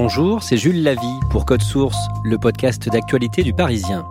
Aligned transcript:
Bonjour, 0.00 0.44
c'est 0.44 0.56
Jules 0.56 0.84
Lavie 0.84 1.18
pour 1.28 1.44
Code 1.44 1.60
Source, 1.60 1.98
le 2.22 2.38
podcast 2.38 2.88
d'actualité 2.88 3.42
du 3.42 3.52
Parisien. 3.52 4.06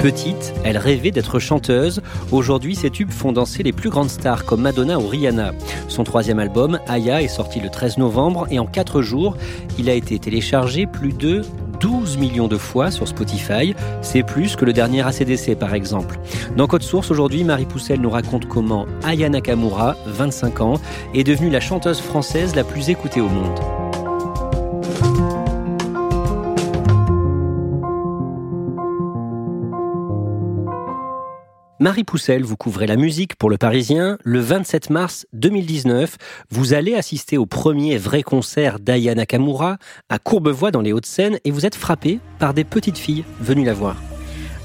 Petite, 0.00 0.54
elle 0.64 0.78
rêvait 0.78 1.10
d'être 1.10 1.38
chanteuse. 1.38 2.00
Aujourd'hui, 2.32 2.74
ses 2.74 2.88
tubes 2.88 3.10
font 3.10 3.32
danser 3.32 3.62
les 3.62 3.72
plus 3.72 3.90
grandes 3.90 4.08
stars 4.08 4.46
comme 4.46 4.62
Madonna 4.62 4.98
ou 4.98 5.06
Rihanna. 5.06 5.52
Son 5.88 6.02
troisième 6.02 6.38
album, 6.38 6.80
Aya, 6.88 7.20
est 7.20 7.28
sorti 7.28 7.60
le 7.60 7.68
13 7.68 7.98
novembre 7.98 8.46
et 8.50 8.58
en 8.58 8.64
4 8.64 9.02
jours, 9.02 9.36
il 9.78 9.90
a 9.90 9.92
été 9.92 10.18
téléchargé 10.18 10.86
plus 10.86 11.12
de 11.12 11.42
12 11.84 12.16
millions 12.16 12.48
de 12.48 12.56
fois 12.56 12.90
sur 12.90 13.06
Spotify. 13.06 13.74
C'est 14.00 14.22
plus 14.22 14.56
que 14.56 14.64
le 14.64 14.72
dernier 14.72 15.06
ACDC 15.06 15.54
par 15.54 15.74
exemple. 15.74 16.18
Dans 16.56 16.66
Code 16.66 16.82
Source, 16.82 17.10
aujourd'hui, 17.10 17.44
Marie 17.44 17.66
Poussel 17.66 18.00
nous 18.00 18.08
raconte 18.08 18.48
comment 18.48 18.86
Aya 19.02 19.28
Nakamura, 19.28 19.94
25 20.06 20.62
ans, 20.62 20.80
est 21.12 21.24
devenue 21.24 21.50
la 21.50 21.60
chanteuse 21.60 22.00
française 22.00 22.56
la 22.56 22.64
plus 22.64 22.88
écoutée 22.88 23.20
au 23.20 23.28
monde. 23.28 23.83
Marie 31.84 32.04
Poussel, 32.04 32.44
vous 32.44 32.56
couvrez 32.56 32.86
la 32.86 32.96
musique 32.96 33.36
pour 33.36 33.50
Le 33.50 33.58
Parisien. 33.58 34.16
Le 34.24 34.40
27 34.40 34.88
mars 34.88 35.26
2019, 35.34 36.16
vous 36.48 36.72
allez 36.72 36.94
assister 36.94 37.36
au 37.36 37.44
premier 37.44 37.98
vrai 37.98 38.22
concert 38.22 38.80
d'Aya 38.80 39.14
Nakamura 39.14 39.76
à 40.08 40.18
Courbevoie 40.18 40.70
dans 40.70 40.80
les 40.80 40.94
Hauts-de-Seine 40.94 41.38
et 41.44 41.50
vous 41.50 41.66
êtes 41.66 41.74
frappé 41.74 42.20
par 42.38 42.54
des 42.54 42.64
petites 42.64 42.96
filles 42.96 43.22
venues 43.38 43.66
la 43.66 43.74
voir. 43.74 43.96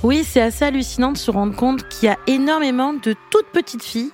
Oui, 0.01 0.23
c'est 0.23 0.39
assez 0.39 0.63
hallucinant 0.63 1.11
de 1.11 1.17
se 1.17 1.29
rendre 1.29 1.53
compte 1.53 1.89
qu'il 1.89 2.07
y 2.07 2.09
a 2.09 2.17
énormément 2.27 2.93
de 2.93 3.13
toutes 3.31 3.47
petites 3.51 3.83
filles 3.83 4.11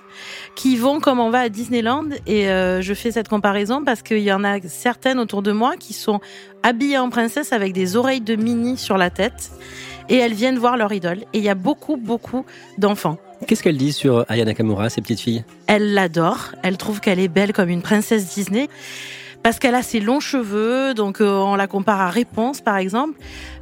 qui 0.56 0.76
vont 0.76 0.98
comme 0.98 1.20
on 1.20 1.30
va 1.30 1.42
à 1.42 1.48
Disneyland. 1.48 2.08
Et 2.26 2.48
euh, 2.48 2.82
je 2.82 2.92
fais 2.92 3.12
cette 3.12 3.28
comparaison 3.28 3.84
parce 3.84 4.02
qu'il 4.02 4.18
y 4.18 4.32
en 4.32 4.42
a 4.42 4.60
certaines 4.62 5.20
autour 5.20 5.42
de 5.42 5.52
moi 5.52 5.76
qui 5.76 5.92
sont 5.92 6.18
habillées 6.64 6.98
en 6.98 7.08
princesse 7.08 7.52
avec 7.52 7.72
des 7.72 7.94
oreilles 7.94 8.20
de 8.20 8.34
mini 8.34 8.76
sur 8.76 8.98
la 8.98 9.10
tête 9.10 9.52
et 10.08 10.16
elles 10.16 10.34
viennent 10.34 10.58
voir 10.58 10.76
leur 10.76 10.92
idole. 10.92 11.20
Et 11.32 11.38
il 11.38 11.44
y 11.44 11.48
a 11.48 11.54
beaucoup, 11.54 11.96
beaucoup 11.96 12.44
d'enfants. 12.78 13.18
Qu'est-ce 13.46 13.62
qu'elles 13.62 13.76
disent 13.76 13.96
sur 13.96 14.24
Aya 14.28 14.44
Nakamura, 14.44 14.88
ces 14.88 15.02
petites 15.02 15.20
filles? 15.20 15.44
Elles 15.66 15.92
l'adorent. 15.92 16.52
Elles 16.62 16.78
trouvent 16.78 17.00
qu'elle 17.00 17.20
est 17.20 17.28
belle 17.28 17.52
comme 17.52 17.68
une 17.68 17.82
princesse 17.82 18.34
Disney 18.34 18.68
parce 19.46 19.60
qu'elle 19.60 19.76
a 19.76 19.82
ses 19.84 20.00
longs 20.00 20.18
cheveux, 20.18 20.92
donc 20.92 21.20
euh, 21.20 21.38
on 21.38 21.54
la 21.54 21.68
compare 21.68 22.00
à 22.00 22.10
Réponse 22.10 22.60
par 22.60 22.78
exemple. 22.78 23.16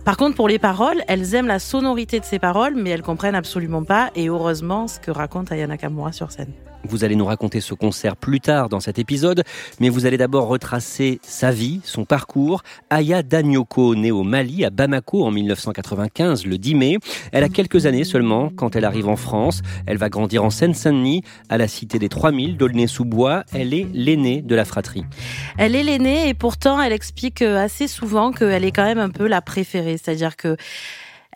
Par 0.07 0.17
contre, 0.17 0.35
pour 0.35 0.49
les 0.49 0.59
paroles, 0.59 1.03
elles 1.09 1.35
aiment 1.35 1.47
la 1.47 1.59
sonorité 1.59 2.21
de 2.21 2.25
ses 2.25 2.39
paroles, 2.39 2.75
mais 2.75 2.89
elles 2.89 3.03
comprennent 3.03 3.35
absolument 3.35 3.85
pas, 3.85 4.11
et 4.17 4.29
heureusement, 4.29 4.89
ce 4.89 4.99
que 4.99 5.11
raconte 5.11 5.53
Aya 5.53 5.67
Nakamura 5.67 6.13
sur 6.13 6.31
scène. 6.31 6.53
Vous 6.87 7.05
allez 7.05 7.17
nous 7.17 7.25
raconter 7.25 7.61
ce 7.61 7.75
concert 7.75 8.17
plus 8.17 8.41
tard 8.41 8.69
dans 8.69 8.81
cet 8.81 8.99
épisode, 8.99 9.43
mais 9.81 9.89
vous 9.89 10.07
allez 10.07 10.19
d'abord 10.19 10.49
retracer 10.49 11.21
sa 11.23 11.51
vie, 11.51 11.81
son 11.85 12.05
parcours. 12.05 12.63
Aya 12.91 13.23
Danyoko, 13.23 13.95
née 13.95 14.11
au 14.11 14.23
Mali, 14.23 14.65
à 14.65 14.71
Bamako 14.71 15.25
en 15.25 15.31
1995, 15.31 16.47
le 16.47 16.59
10 16.59 16.75
mai. 16.75 16.99
Elle 17.33 17.45
a 17.45 17.49
quelques 17.49 17.87
années 17.87 18.05
seulement 18.05 18.51
quand 18.55 18.77
elle 18.77 18.85
arrive 18.85 19.09
en 19.09 19.17
France. 19.17 19.63
Elle 19.87 19.97
va 19.97 20.09
grandir 20.09 20.45
en 20.45 20.51
Seine-Saint-Denis, 20.51 21.23
à 21.49 21.59
la 21.59 21.69
cité 21.69 21.99
des 21.99 22.09
3000, 22.09 22.57
d'Aulnay-sous-Bois. 22.57 23.45
Elle 23.53 23.75
est 23.75 23.87
l'aînée 23.93 24.43
de 24.43 24.55
la 24.55 24.65
fratrie. 24.65 25.05
Elle 25.59 25.77
est 25.77 25.83
l'aînée 25.83 26.29
et 26.29 26.35
pourtant 26.35 26.81
elle 26.81 26.93
explique 26.93 27.43
euh, 27.43 27.65
assez 27.65 27.89
souvent 27.89 28.33
qu'elle 28.33 28.65
est 28.65 28.73
quand 28.73 28.85
même 28.85 28.99
un 28.99 29.11
peu 29.11 29.27
la 29.27 29.41
préférée. 29.41 29.97
C'est-à-dire 29.97 30.37
que 30.37 30.57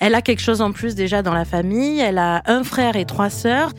elle 0.01 0.15
a 0.15 0.23
quelque 0.23 0.41
chose 0.41 0.61
en 0.61 0.73
plus 0.73 0.95
déjà 0.95 1.23
dans 1.23 1.35
la 1.35 1.45
famille. 1.45 2.01
Elle 2.01 2.19
a 2.19 2.43
un 2.47 2.65
frère 2.65 2.97
et 2.97 3.05
trois 3.05 3.31
sœurs. 3.31 3.73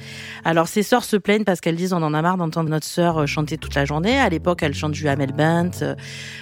Alors 0.43 0.67
ses 0.67 0.83
sœurs 0.83 1.03
se 1.03 1.17
plaignent 1.17 1.43
parce 1.43 1.61
qu'elles 1.61 1.75
disent 1.75 1.93
on 1.93 2.03
en 2.03 2.13
a 2.13 2.21
marre 2.21 2.37
d'entendre 2.37 2.69
notre 2.69 2.85
sœur 2.85 3.19
euh, 3.19 3.25
chanter 3.25 3.57
toute 3.57 3.75
la 3.75 3.85
journée. 3.85 4.19
À 4.19 4.29
l'époque, 4.29 4.63
elle 4.63 4.73
chante 4.73 4.91
du 4.91 5.07
Hamel 5.07 5.31
Bent, 5.31 5.71
euh, 5.81 5.95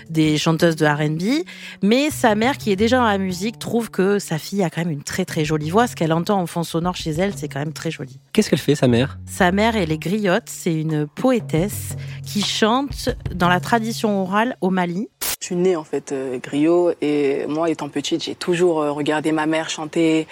des 0.10 0.38
chanteuses 0.38 0.76
de 0.76 0.86
R&B. 0.86 1.46
Mais 1.84 2.10
sa 2.10 2.36
mère, 2.36 2.58
qui 2.58 2.72
est 2.72 2.76
déjà 2.76 2.98
dans 2.98 3.06
la 3.06 3.18
musique, 3.18 3.60
trouve 3.60 3.92
que 3.92 4.20
sa 4.20 4.38
fille 4.38 4.64
a 4.64 4.70
quand 4.70 4.82
même 4.82 4.92
une 4.92 5.04
très 5.04 5.26
très 5.26 5.46
jolie 5.46 5.70
voix. 5.70 5.88
Ce 5.88 5.96
qu'elle 5.96 6.14
entend 6.14 6.40
en 6.40 6.48
fond 6.48 6.64
sonore 6.64 6.96
chez 6.96 7.12
elle, 7.12 7.36
c'est 7.36 7.48
quand 7.48 7.60
même 7.60 7.74
très 7.74 7.92
joli. 7.92 8.20
Qu'est-ce 8.34 8.50
qu'elle 8.50 8.60
fait, 8.60 8.76
sa 8.76 8.88
mère? 8.88 9.20
Sa 9.26 9.52
mère, 9.52 9.76
elle 9.76 9.92
est 9.92 9.98
griotte. 9.98 10.48
C'est 10.48 10.74
une 10.74 11.08
poétesse 11.08 11.96
qui 12.26 12.42
chante 12.42 13.10
dans 13.34 13.50
la 13.50 13.60
tradition 13.60 14.22
orale 14.22 14.58
au 14.62 14.70
Mali. 14.70 15.10
Je 15.40 15.46
suis 15.46 15.56
née 15.56 15.75
en 15.75 15.84
fait 15.84 16.12
euh, 16.12 16.40
griot 16.40 16.94
et 17.00 17.46
moi 17.48 17.70
étant 17.70 17.90
petite 17.90 18.24
j'ai 18.24 18.34
toujours 18.34 18.81
euh, 18.81 18.92
regardé 18.92 19.31
ma 19.31 19.46
mère 19.46 19.70
chanter 19.70 20.28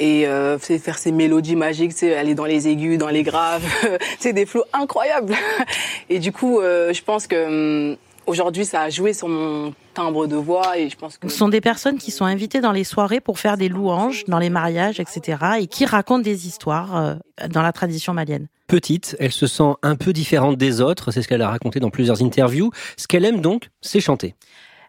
et 0.00 0.26
euh, 0.26 0.58
faire 0.58 0.98
ces 0.98 1.12
mélodies 1.12 1.56
magiques, 1.56 1.94
tu 1.94 2.12
aller 2.12 2.34
dans 2.34 2.44
les 2.44 2.68
aigus, 2.68 2.98
dans 2.98 3.08
les 3.08 3.22
graves, 3.22 3.64
c'est 4.18 4.32
des 4.32 4.46
flots 4.46 4.64
incroyables. 4.72 5.34
Et 6.08 6.18
du 6.18 6.32
coup, 6.32 6.60
euh, 6.60 6.92
je 6.92 7.02
pense 7.02 7.26
que 7.26 7.90
hum, 7.92 7.96
aujourd'hui 8.28 8.64
ça 8.64 8.82
a 8.82 8.90
joué 8.90 9.12
sur 9.12 9.28
mon 9.28 9.74
timbre 9.94 10.26
de 10.26 10.36
voix 10.36 10.78
et 10.78 10.88
je 10.88 10.96
pense 10.96 11.18
que 11.18 11.28
Ce 11.28 11.36
sont 11.36 11.48
des 11.48 11.60
personnes 11.60 11.98
qui 11.98 12.10
sont 12.10 12.24
invitées 12.24 12.60
dans 12.60 12.72
les 12.72 12.84
soirées 12.84 13.20
pour 13.20 13.38
faire 13.38 13.56
des 13.56 13.68
louanges, 13.68 14.24
dans 14.26 14.38
les 14.38 14.50
mariages, 14.50 15.00
etc. 15.00 15.38
et 15.60 15.66
qui 15.66 15.84
racontent 15.84 16.22
des 16.22 16.46
histoires 16.46 16.96
euh, 16.96 17.14
dans 17.48 17.62
la 17.62 17.72
tradition 17.72 18.12
malienne. 18.12 18.46
Petite, 18.66 19.16
elle 19.18 19.32
se 19.32 19.46
sent 19.46 19.72
un 19.82 19.96
peu 19.96 20.12
différente 20.12 20.58
des 20.58 20.80
autres, 20.80 21.10
c'est 21.10 21.22
ce 21.22 21.28
qu'elle 21.28 21.42
a 21.42 21.48
raconté 21.48 21.80
dans 21.80 21.90
plusieurs 21.90 22.22
interviews. 22.22 22.70
Ce 22.96 23.06
qu'elle 23.08 23.24
aime 23.24 23.40
donc, 23.40 23.70
c'est 23.80 24.00
chanter. 24.00 24.34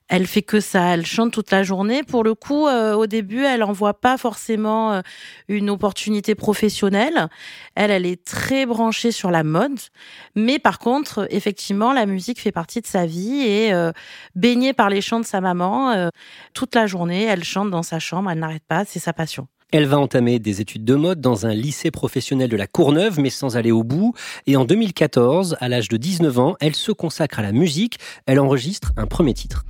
Elle 0.09 0.25
fait 0.25 0.41
que 0.41 0.59
ça, 0.59 0.95
elle 0.95 1.05
chante 1.05 1.31
toute 1.31 1.51
la 1.51 1.61
journée. 1.61 2.01
Pour 2.03 2.23
le 2.23 2.33
coup, 2.33 2.67
euh, 2.67 2.95
au 2.95 3.05
début, 3.05 3.43
elle 3.43 3.63
en 3.63 3.71
voit 3.71 3.93
pas 3.93 4.17
forcément 4.17 4.91
euh, 4.91 5.01
une 5.47 5.69
opportunité 5.69 6.33
professionnelle. 6.33 7.27
Elle, 7.75 7.91
elle 7.91 8.07
est 8.07 8.25
très 8.25 8.65
branchée 8.65 9.11
sur 9.11 9.29
la 9.29 9.43
mode, 9.43 9.79
mais 10.35 10.57
par 10.57 10.79
contre, 10.79 11.27
effectivement, 11.29 11.93
la 11.93 12.07
musique 12.07 12.41
fait 12.41 12.51
partie 12.51 12.81
de 12.81 12.87
sa 12.87 13.05
vie 13.05 13.41
et 13.41 13.71
euh, 13.71 13.91
baignée 14.35 14.73
par 14.73 14.89
les 14.89 15.01
chants 15.01 15.19
de 15.19 15.25
sa 15.25 15.41
maman, 15.41 15.91
euh, 15.91 16.09
toute 16.53 16.73
la 16.73 16.87
journée, 16.87 17.25
elle 17.25 17.43
chante 17.43 17.69
dans 17.69 17.83
sa 17.83 17.99
chambre, 17.99 18.31
elle 18.31 18.39
n'arrête 18.39 18.65
pas, 18.67 18.85
c'est 18.85 18.99
sa 18.99 19.13
passion. 19.13 19.47
Elle 19.71 19.85
va 19.85 19.99
entamer 19.99 20.39
des 20.39 20.61
études 20.61 20.83
de 20.83 20.95
mode 20.95 21.21
dans 21.21 21.45
un 21.45 21.53
lycée 21.53 21.91
professionnel 21.91 22.49
de 22.49 22.57
la 22.57 22.65
Courneuve, 22.65 23.19
mais 23.19 23.29
sans 23.29 23.55
aller 23.55 23.71
au 23.71 23.83
bout. 23.83 24.15
Et 24.47 24.57
en 24.57 24.65
2014, 24.65 25.57
à 25.59 25.69
l'âge 25.69 25.89
de 25.89 25.97
19 25.97 26.39
ans, 26.39 26.55
elle 26.59 26.75
se 26.75 26.91
consacre 26.91 27.37
à 27.37 27.43
la 27.43 27.51
musique. 27.51 27.99
Elle 28.25 28.39
enregistre 28.39 28.93
un 28.97 29.05
premier 29.05 29.35
titre. 29.35 29.65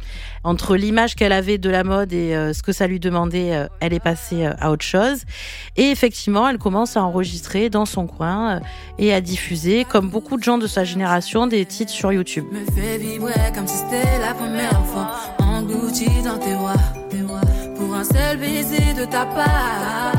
Entre 0.46 0.78
l'image 0.78 1.16
qu'elle 1.16 1.34
avait 1.34 1.58
de 1.58 1.70
la 1.70 1.84
mode 1.84 2.14
et 2.14 2.34
euh, 2.34 2.54
ce 2.54 2.64
que 2.64 2.72
ça 2.72 2.88
lui 2.88 3.02
demandait, 3.02 3.54
euh, 3.54 3.68
elle 3.82 3.92
est 3.92 4.00
passée 4.00 4.46
euh, 4.46 4.54
à 4.60 4.72
autre 4.72 4.86
chose. 4.86 5.24
Et 5.76 5.92
effectivement, 5.92 6.48
elle 6.48 6.60
commence 6.60 6.96
à 6.96 7.04
enregistrer 7.04 7.70
dans 7.70 7.86
son 7.86 8.08
coin 8.08 8.62
et 9.00 9.14
à 9.14 9.20
diffuser, 9.20 9.84
comme 9.84 10.10
beaucoup 10.10 10.38
de 10.38 10.44
gens 10.44 10.58
de 10.58 10.68
sa 10.68 10.86
génération, 10.86 11.46
des 11.46 11.66
titres 11.66 11.92
sur 11.92 12.14
YouTube. 12.14 12.46
Me 12.54 12.64
fait 12.72 12.98
vibrer 13.00 13.34
comme 13.54 13.68
si 13.68 13.76
c'était 13.76 14.20
la 14.20 14.34
première 14.34 14.86
fois. 14.86 15.12
Englouti 15.40 16.08
dans 16.24 16.38
tes 16.38 16.56
voix. 16.56 16.99
Un 18.00 18.04
seul 18.06 18.38
baiser 18.38 18.94
de 18.94 19.04
ta 19.04 19.26
part. 19.26 20.14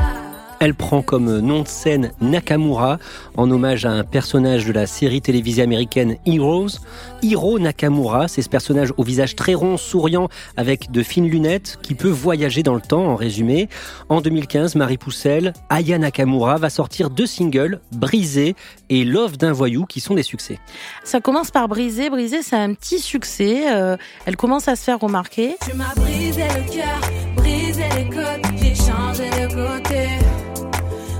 Elle 0.59 0.75
prend 0.75 1.01
comme 1.01 1.39
nom 1.39 1.63
de 1.63 1.67
scène 1.67 2.11
Nakamura, 2.21 2.99
en 3.35 3.49
hommage 3.49 3.87
à 3.87 3.89
un 3.89 4.03
personnage 4.03 4.67
de 4.67 4.71
la 4.71 4.85
série 4.85 5.19
télévisée 5.19 5.63
américaine 5.63 6.17
Heroes. 6.27 6.77
Hiro 7.23 7.57
Nakamura, 7.57 8.27
c'est 8.27 8.43
ce 8.43 8.49
personnage 8.49 8.93
au 8.97 9.03
visage 9.03 9.35
très 9.35 9.55
rond, 9.55 9.77
souriant, 9.77 10.29
avec 10.57 10.91
de 10.91 11.01
fines 11.01 11.27
lunettes, 11.27 11.79
qui 11.81 11.95
peut 11.95 12.09
voyager 12.09 12.61
dans 12.61 12.75
le 12.75 12.81
temps, 12.81 13.07
en 13.07 13.15
résumé. 13.15 13.69
En 14.09 14.21
2015, 14.21 14.75
Marie 14.75 14.99
Poussel, 14.99 15.53
Aya 15.69 15.97
Nakamura 15.97 16.57
va 16.59 16.69
sortir 16.69 17.09
deux 17.09 17.25
singles, 17.25 17.81
Brisé 17.91 18.55
et 18.91 19.03
Love 19.03 19.37
d'un 19.37 19.53
voyou, 19.53 19.87
qui 19.87 19.99
sont 19.99 20.13
des 20.13 20.21
succès. 20.21 20.59
Ça 21.03 21.21
commence 21.21 21.49
par 21.49 21.67
Briser. 21.69 22.11
Briser, 22.11 22.43
c'est 22.43 22.57
un 22.57 22.75
petit 22.75 22.99
succès. 22.99 23.73
euh, 23.73 23.97
elle 24.27 24.37
commence 24.37 24.67
à 24.67 24.75
se 24.75 24.83
faire 24.83 24.99
remarquer. 24.99 25.55
Tu 25.67 25.75
m'as 25.75 25.95
brisé 25.95 26.43
le 26.43 26.71
cœur, 26.71 27.01
brisé 27.35 27.70
côte, 28.11 28.45
j'ai 28.61 28.75
changé 28.75 29.29
de 29.29 29.47
côté. 29.47 30.07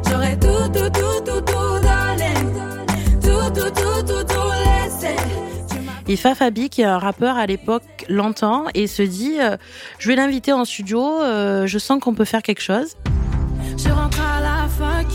J'aurais 0.10 0.38
tout, 0.38 0.68
tout, 0.74 0.90
tout, 0.90 1.22
tout, 1.26 1.42
tout 1.42 1.80
donné. 1.82 2.34
Tout, 3.22 3.50
tout, 3.54 3.70
tout, 3.70 4.02
tout, 4.06 4.24
tout 4.24 4.52
laissé. 4.66 5.16
Ifa 6.08 6.36
Fabi, 6.36 6.70
qui 6.70 6.82
est 6.82 6.86
un 6.86 6.98
rappeur 6.98 7.38
à 7.38 7.46
l'époque, 7.46 7.84
l'entend 8.10 8.66
et 8.74 8.88
se 8.88 9.02
dit 9.02 9.38
euh, 9.40 9.58
Je 10.00 10.08
vais 10.10 10.16
l'inviter 10.16 10.54
en 10.54 10.66
studio, 10.66 11.22
euh, 11.22 11.68
je 11.68 11.78
sens 11.78 12.00
qu'on 12.02 12.14
peut 12.14 12.26
faire 12.26 12.42
quelque 12.42 12.62
chose. 12.62 12.96
Je 13.78 13.90
rentre 13.90 14.20
à 14.22 14.42
la 14.42 14.68
fac, 14.68 15.08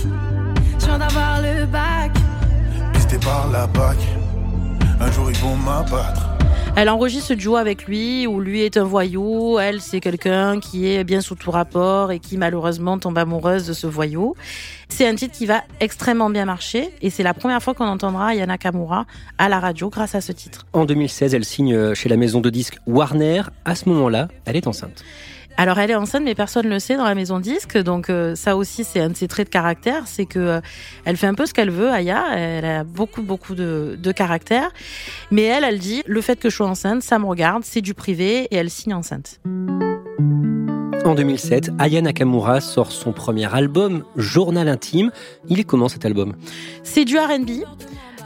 je 0.78 0.87
viens 0.87 0.99
d'avoir 0.99 1.40
le 1.43 1.67
bac. 1.67 2.12
Pisté 2.94 3.19
par 3.19 3.50
la 3.50 3.67
bac, 3.67 3.99
un 5.00 5.12
jour 5.12 5.31
ils 5.31 5.38
vont 5.38 5.56
m'abattre. 5.56 6.36
Elle 6.78 6.90
enregistre 6.90 7.28
ce 7.28 7.32
duo 7.32 7.56
avec 7.56 7.87
lui, 7.87 8.26
où 8.26 8.38
lui 8.38 8.61
est 8.61 8.76
un 8.76 8.84
voyou, 8.84 9.58
elle 9.58 9.81
c'est 9.81 10.00
quelqu'un 10.00 10.61
qui 10.61 10.87
est 10.87 11.05
bien 11.05 11.23
sous 11.23 11.34
tout 11.34 11.50
rapport 11.50 12.12
et 12.12 12.19
qui 12.19 12.37
malheureusement 12.37 12.99
tombe 12.99 13.17
amoureuse 13.17 13.67
de 13.67 13.73
ce 13.73 13.87
voyou. 13.87 14.34
C'est 14.90 15.08
un 15.08 15.14
titre 15.14 15.34
qui 15.34 15.46
va 15.46 15.62
extrêmement 15.81 16.28
bien 16.28 16.44
marcher 16.44 16.90
et 17.00 17.08
c'est 17.08 17.23
la 17.23 17.32
première 17.32 17.62
fois 17.62 17.73
qu'on 17.73 17.87
entendra 17.87 18.34
Yana 18.34 18.58
Kamura 18.58 19.06
à 19.38 19.49
la 19.49 19.58
radio 19.58 19.88
grâce 19.88 20.14
à 20.14 20.20
ce 20.20 20.32
titre. 20.32 20.67
En 20.75 20.84
2016, 20.84 21.32
elle 21.32 21.46
signe 21.46 21.94
chez 21.94 22.11
la 22.11 22.19
maison 22.19 22.43
de 22.43 22.50
disques 22.50 22.76
Warner. 22.87 23.44
À 23.64 23.75
ce 23.75 23.88
moment-là, 23.88 24.28
elle 24.44 24.56
est 24.56 24.67
enceinte. 24.67 25.02
Alors 25.58 25.79
elle 25.79 25.91
est 25.91 25.97
enceinte, 25.97 26.23
mais 26.23 26.35
personne 26.35 26.67
ne 26.67 26.70
le 26.70 26.79
sait 26.79 26.97
dans 26.97 27.05
la 27.05 27.14
maison 27.14 27.41
disque. 27.41 27.79
Donc 27.79 28.11
euh, 28.11 28.35
ça 28.35 28.56
aussi, 28.56 28.85
c'est 28.85 29.00
un 29.00 29.08
de 29.08 29.17
ses 29.17 29.29
traits 29.29 29.49
de 29.49 29.53
caractère, 29.53 30.03
c'est 30.06 30.26
que 30.26 30.38
euh, 30.38 30.61
elle 31.05 31.17
fait 31.17 31.26
un 31.26 31.35
peu 31.35 31.47
ce 31.47 31.55
qu'elle 31.55 31.70
veut. 31.70 31.91
Aya, 31.91 32.25
elle 32.35 32.64
a 32.64 32.85
beaucoup 32.85 33.23
beaucoup 33.23 33.55
de, 33.55 33.99
de 33.99 34.12
caractère, 34.12 34.70
mais 35.31 35.44
elle, 35.44 35.64
elle 35.64 35.79
dit 35.79 36.03
le 36.06 36.20
fait 36.20 36.38
que 36.38 36.50
je 36.50 36.56
sois 36.56 36.69
enceinte, 36.69 37.03
ça 37.03 37.19
me 37.19 37.26
regarde, 37.26 37.62
c'est 37.64 37.81
du 37.81 37.94
privé, 37.94 38.49
et 38.50 38.56
elle 38.56 38.70
signe 38.70 38.94
enceinte. 38.94 39.41
En 41.06 41.14
2007, 41.14 41.70
Aya 41.79 42.02
Nakamura 42.02 42.61
sort 42.61 42.91
son 42.91 43.12
premier 43.12 43.52
album, 43.55 44.02
Journal 44.17 44.69
intime. 44.69 45.12
Il 45.49 45.61
est 45.61 45.64
comment 45.64 45.88
cet 45.88 46.05
album? 46.05 46.35
C'est 46.82 47.05
du 47.05 47.17
R&B. 47.17 47.62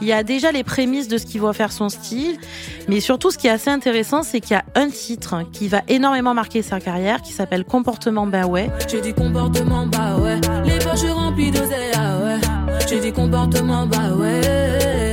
Il 0.01 0.07
y 0.07 0.13
a 0.13 0.23
déjà 0.23 0.51
les 0.51 0.63
prémices 0.63 1.07
de 1.07 1.17
ce 1.17 1.25
qu'il 1.25 1.41
va 1.41 1.53
faire 1.53 1.71
son 1.71 1.89
style, 1.89 2.37
mais 2.87 2.99
surtout 2.99 3.29
ce 3.29 3.37
qui 3.37 3.47
est 3.47 3.51
assez 3.51 3.69
intéressant, 3.69 4.23
c'est 4.23 4.39
qu'il 4.39 4.51
y 4.51 4.55
a 4.55 4.65
un 4.75 4.89
titre 4.89 5.43
qui 5.53 5.67
va 5.67 5.81
énormément 5.87 6.33
marquer 6.33 6.61
sa 6.63 6.79
carrière, 6.79 7.21
qui 7.21 7.33
s'appelle 7.33 7.63
Comportement 7.63 8.25
bah 8.25 8.45
ouais. 8.47 8.69
Comportement, 9.15 9.85
bah. 9.85 10.17
Les 10.65 10.79
poches 10.79 11.11
remplies 11.11 11.51
d'oseille, 11.51 11.91
ah 11.95 12.17
ouais. 12.23 12.39
J'ai 12.89 13.11
comportement, 13.11 13.85
bah 13.85 14.15
ouais. 14.17 15.10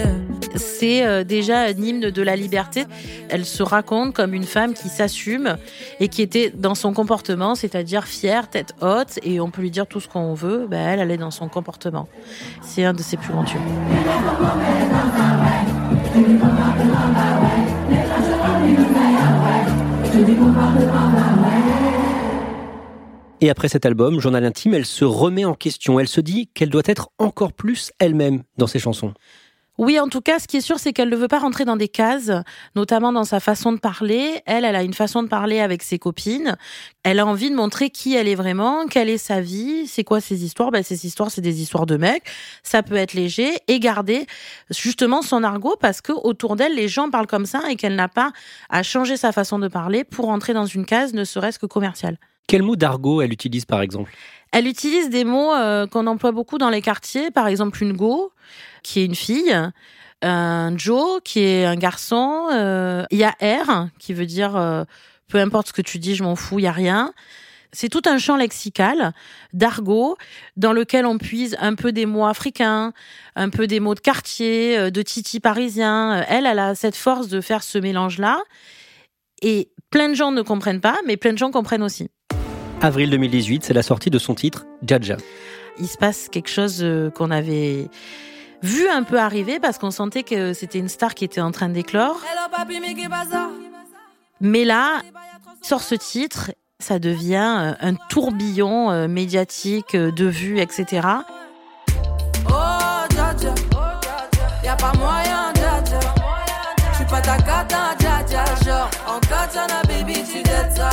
C'est 0.58 1.06
euh, 1.06 1.24
déjà 1.24 1.62
un 1.62 1.68
hymne 1.68 2.10
de 2.10 2.22
la 2.22 2.36
liberté. 2.36 2.84
Elle 3.28 3.44
se 3.44 3.62
raconte 3.62 4.14
comme 4.14 4.34
une 4.34 4.44
femme 4.44 4.74
qui 4.74 4.88
s'assume 4.88 5.56
et 6.00 6.08
qui 6.08 6.22
était 6.22 6.52
dans 6.54 6.74
son 6.74 6.92
comportement, 6.92 7.54
c'est-à-dire 7.54 8.04
fière, 8.04 8.48
tête 8.50 8.74
haute, 8.80 9.18
et 9.22 9.40
on 9.40 9.50
peut 9.50 9.62
lui 9.62 9.70
dire 9.70 9.86
tout 9.86 10.00
ce 10.00 10.08
qu'on 10.08 10.34
veut. 10.34 10.66
Ben, 10.68 10.78
elle, 10.88 11.00
elle 11.00 11.10
est 11.10 11.16
dans 11.16 11.30
son 11.30 11.48
comportement. 11.48 12.08
C'est 12.62 12.84
un 12.84 12.92
de 12.92 13.02
ses 13.02 13.16
plus 13.16 13.32
grands 13.32 13.44
tubes. 13.44 13.60
Et 23.40 23.50
après 23.50 23.68
cet 23.68 23.86
album, 23.86 24.18
Journal 24.18 24.44
intime, 24.44 24.74
elle 24.74 24.86
se 24.86 25.04
remet 25.04 25.44
en 25.44 25.54
question. 25.54 26.00
Elle 26.00 26.08
se 26.08 26.20
dit 26.20 26.48
qu'elle 26.48 26.70
doit 26.70 26.82
être 26.86 27.10
encore 27.18 27.52
plus 27.52 27.92
elle-même 28.00 28.42
dans 28.56 28.66
ses 28.66 28.80
chansons. 28.80 29.14
Oui, 29.78 30.00
en 30.00 30.08
tout 30.08 30.20
cas, 30.20 30.40
ce 30.40 30.48
qui 30.48 30.56
est 30.56 30.60
sûr, 30.60 30.80
c'est 30.80 30.92
qu'elle 30.92 31.08
ne 31.08 31.16
veut 31.16 31.28
pas 31.28 31.38
rentrer 31.38 31.64
dans 31.64 31.76
des 31.76 31.86
cases, 31.86 32.32
notamment 32.74 33.12
dans 33.12 33.22
sa 33.22 33.38
façon 33.38 33.70
de 33.70 33.78
parler. 33.78 34.42
Elle, 34.44 34.64
elle 34.64 34.74
a 34.74 34.82
une 34.82 34.92
façon 34.92 35.22
de 35.22 35.28
parler 35.28 35.60
avec 35.60 35.84
ses 35.84 36.00
copines. 36.00 36.56
Elle 37.04 37.20
a 37.20 37.26
envie 37.26 37.48
de 37.48 37.54
montrer 37.54 37.88
qui 37.90 38.16
elle 38.16 38.26
est 38.26 38.34
vraiment, 38.34 38.86
quelle 38.88 39.08
est 39.08 39.18
sa 39.18 39.40
vie, 39.40 39.86
c'est 39.86 40.02
quoi 40.02 40.20
ses 40.20 40.44
histoires. 40.44 40.72
Ben, 40.72 40.82
ces 40.82 41.06
histoires, 41.06 41.30
c'est 41.30 41.40
des 41.40 41.62
histoires 41.62 41.86
de 41.86 41.96
mecs. 41.96 42.24
Ça 42.64 42.82
peut 42.82 42.96
être 42.96 43.14
léger 43.14 43.52
et 43.68 43.78
garder 43.78 44.26
justement 44.70 45.22
son 45.22 45.44
argot 45.44 45.76
parce 45.80 46.00
que 46.00 46.12
autour 46.12 46.56
d'elle, 46.56 46.74
les 46.74 46.88
gens 46.88 47.08
parlent 47.08 47.28
comme 47.28 47.46
ça 47.46 47.62
et 47.70 47.76
qu'elle 47.76 47.94
n'a 47.94 48.08
pas 48.08 48.32
à 48.70 48.82
changer 48.82 49.16
sa 49.16 49.30
façon 49.30 49.60
de 49.60 49.68
parler 49.68 50.02
pour 50.02 50.24
rentrer 50.24 50.54
dans 50.54 50.66
une 50.66 50.86
case, 50.86 51.14
ne 51.14 51.22
serait-ce 51.22 51.60
que 51.60 51.66
commerciale. 51.66 52.18
Quel 52.48 52.62
mot 52.62 52.74
d'argot 52.74 53.22
elle 53.22 53.32
utilise 53.32 53.64
par 53.64 53.82
exemple? 53.82 54.10
Elle 54.50 54.66
utilise 54.66 55.10
des 55.10 55.24
mots 55.24 55.54
euh, 55.54 55.86
qu'on 55.86 56.06
emploie 56.06 56.32
beaucoup 56.32 56.56
dans 56.56 56.70
les 56.70 56.80
quartiers, 56.80 57.30
par 57.30 57.46
exemple 57.46 57.82
une 57.82 57.92
go, 57.92 58.32
qui 58.88 59.00
est 59.00 59.04
une 59.04 59.14
fille, 59.14 59.54
un 60.22 60.76
Joe, 60.76 61.20
qui 61.22 61.40
est 61.40 61.66
un 61.66 61.76
garçon, 61.76 62.48
euh, 62.50 63.04
il 63.10 63.18
y 63.18 63.24
a 63.24 63.36
R, 63.42 63.88
qui 63.98 64.14
veut 64.14 64.24
dire 64.24 64.56
euh, 64.56 64.84
peu 65.28 65.38
importe 65.38 65.68
ce 65.68 65.72
que 65.74 65.82
tu 65.82 65.98
dis, 65.98 66.14
je 66.14 66.22
m'en 66.22 66.36
fous, 66.36 66.58
il 66.58 66.62
y 66.62 66.66
a 66.66 66.72
rien. 66.72 67.12
C'est 67.70 67.90
tout 67.90 68.00
un 68.06 68.16
champ 68.16 68.36
lexical 68.36 69.12
d'argot 69.52 70.16
dans 70.56 70.72
lequel 70.72 71.04
on 71.04 71.18
puise 71.18 71.54
un 71.60 71.74
peu 71.74 71.92
des 71.92 72.06
mots 72.06 72.24
africains, 72.24 72.94
un 73.36 73.50
peu 73.50 73.66
des 73.66 73.78
mots 73.78 73.94
de 73.94 74.00
quartier, 74.00 74.78
euh, 74.78 74.90
de 74.90 75.02
titi 75.02 75.38
parisien. 75.38 76.24
Elle, 76.26 76.46
elle 76.46 76.58
a 76.58 76.74
cette 76.74 76.96
force 76.96 77.28
de 77.28 77.42
faire 77.42 77.62
ce 77.62 77.76
mélange-là. 77.76 78.40
Et 79.42 79.70
plein 79.90 80.08
de 80.08 80.14
gens 80.14 80.32
ne 80.32 80.40
comprennent 80.40 80.80
pas, 80.80 80.96
mais 81.06 81.18
plein 81.18 81.34
de 81.34 81.38
gens 81.38 81.50
comprennent 81.50 81.82
aussi. 81.82 82.08
Avril 82.80 83.10
2018, 83.10 83.64
c'est 83.64 83.74
la 83.74 83.82
sortie 83.82 84.08
de 84.08 84.18
son 84.18 84.34
titre, 84.34 84.64
Jaja. 84.82 85.18
Il 85.78 85.86
se 85.86 85.98
passe 85.98 86.30
quelque 86.30 86.48
chose 86.48 86.84
qu'on 87.14 87.30
avait 87.30 87.88
vu 88.62 88.88
un 88.88 89.02
peu 89.02 89.18
arriver 89.18 89.60
parce 89.60 89.78
qu'on 89.78 89.90
sentait 89.90 90.22
que 90.22 90.52
c'était 90.52 90.78
une 90.78 90.88
star 90.88 91.14
qui 91.14 91.24
était 91.24 91.40
en 91.40 91.52
train 91.52 91.68
d'éclore. 91.68 92.20
Mais 94.40 94.64
là, 94.64 95.00
sort 95.62 95.82
ce 95.82 95.94
titre, 95.94 96.50
ça 96.80 96.98
devient 96.98 97.56
euh, 97.58 97.74
un 97.80 97.94
tourbillon 97.94 98.90
euh, 98.90 99.08
médiatique 99.08 99.94
euh, 99.94 100.12
de 100.12 100.26
vues, 100.26 100.60
etc. 100.60 101.06
Oh, 102.48 102.52
dja 103.10 103.34
dja. 103.36 103.54
Y'a 104.62 104.76
pas 104.76 104.92
moyen, 104.96 105.52
dja 105.54 105.82
dja. 105.84 106.00
J'suis 106.92 107.04
pas 107.06 107.20
ta 107.20 107.36
cata, 107.38 107.96
dja 107.98 108.22
dja. 108.28 108.44
Genre, 108.64 108.90
en 109.08 109.18
katana, 109.20 109.82
baby, 109.88 110.22
tu 110.22 110.42
dettes 110.42 110.76
ça. 110.76 110.90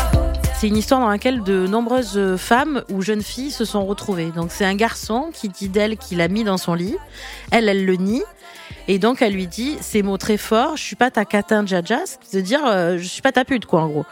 C'est 0.66 0.70
une 0.70 0.78
histoire 0.78 1.00
dans 1.00 1.10
laquelle 1.10 1.44
de 1.44 1.68
nombreuses 1.68 2.38
femmes 2.38 2.84
ou 2.92 3.04
jeunes 3.04 3.22
filles 3.22 3.52
se 3.52 3.66
sont 3.66 3.86
retrouvées. 3.86 4.32
Donc 4.36 4.48
c'est 4.50 4.66
un 4.66 4.74
garçon 4.74 5.30
qui 5.32 5.48
dit 5.48 5.70
d'elle 5.70 5.96
qu'il 5.96 6.22
a 6.22 6.28
mis 6.28 6.44
dans 6.44 6.58
son 6.58 6.74
lit. 6.74 6.96
Elle, 7.52 7.70
elle 7.70 7.86
le 7.86 7.96
nie. 7.98 8.24
Et 8.88 8.98
donc 8.98 9.22
elle 9.22 9.34
lui 9.34 9.46
dit 9.46 9.78
ces 9.82 10.02
mots 10.02 10.18
très 10.18 10.38
forts, 10.38 10.76
je 10.76 10.82
suis 10.82 10.96
pas 10.96 11.12
ta 11.12 11.24
catin 11.24 11.64
jaja, 11.68 12.00
c'est-à-dire 12.20 12.62
euh, 12.66 12.98
je 12.98 13.04
suis 13.04 13.22
pas 13.22 13.32
ta 13.32 13.46
pute 13.46 13.68
quoi 13.68 13.82
en 13.82 13.90
gros. 13.90 14.06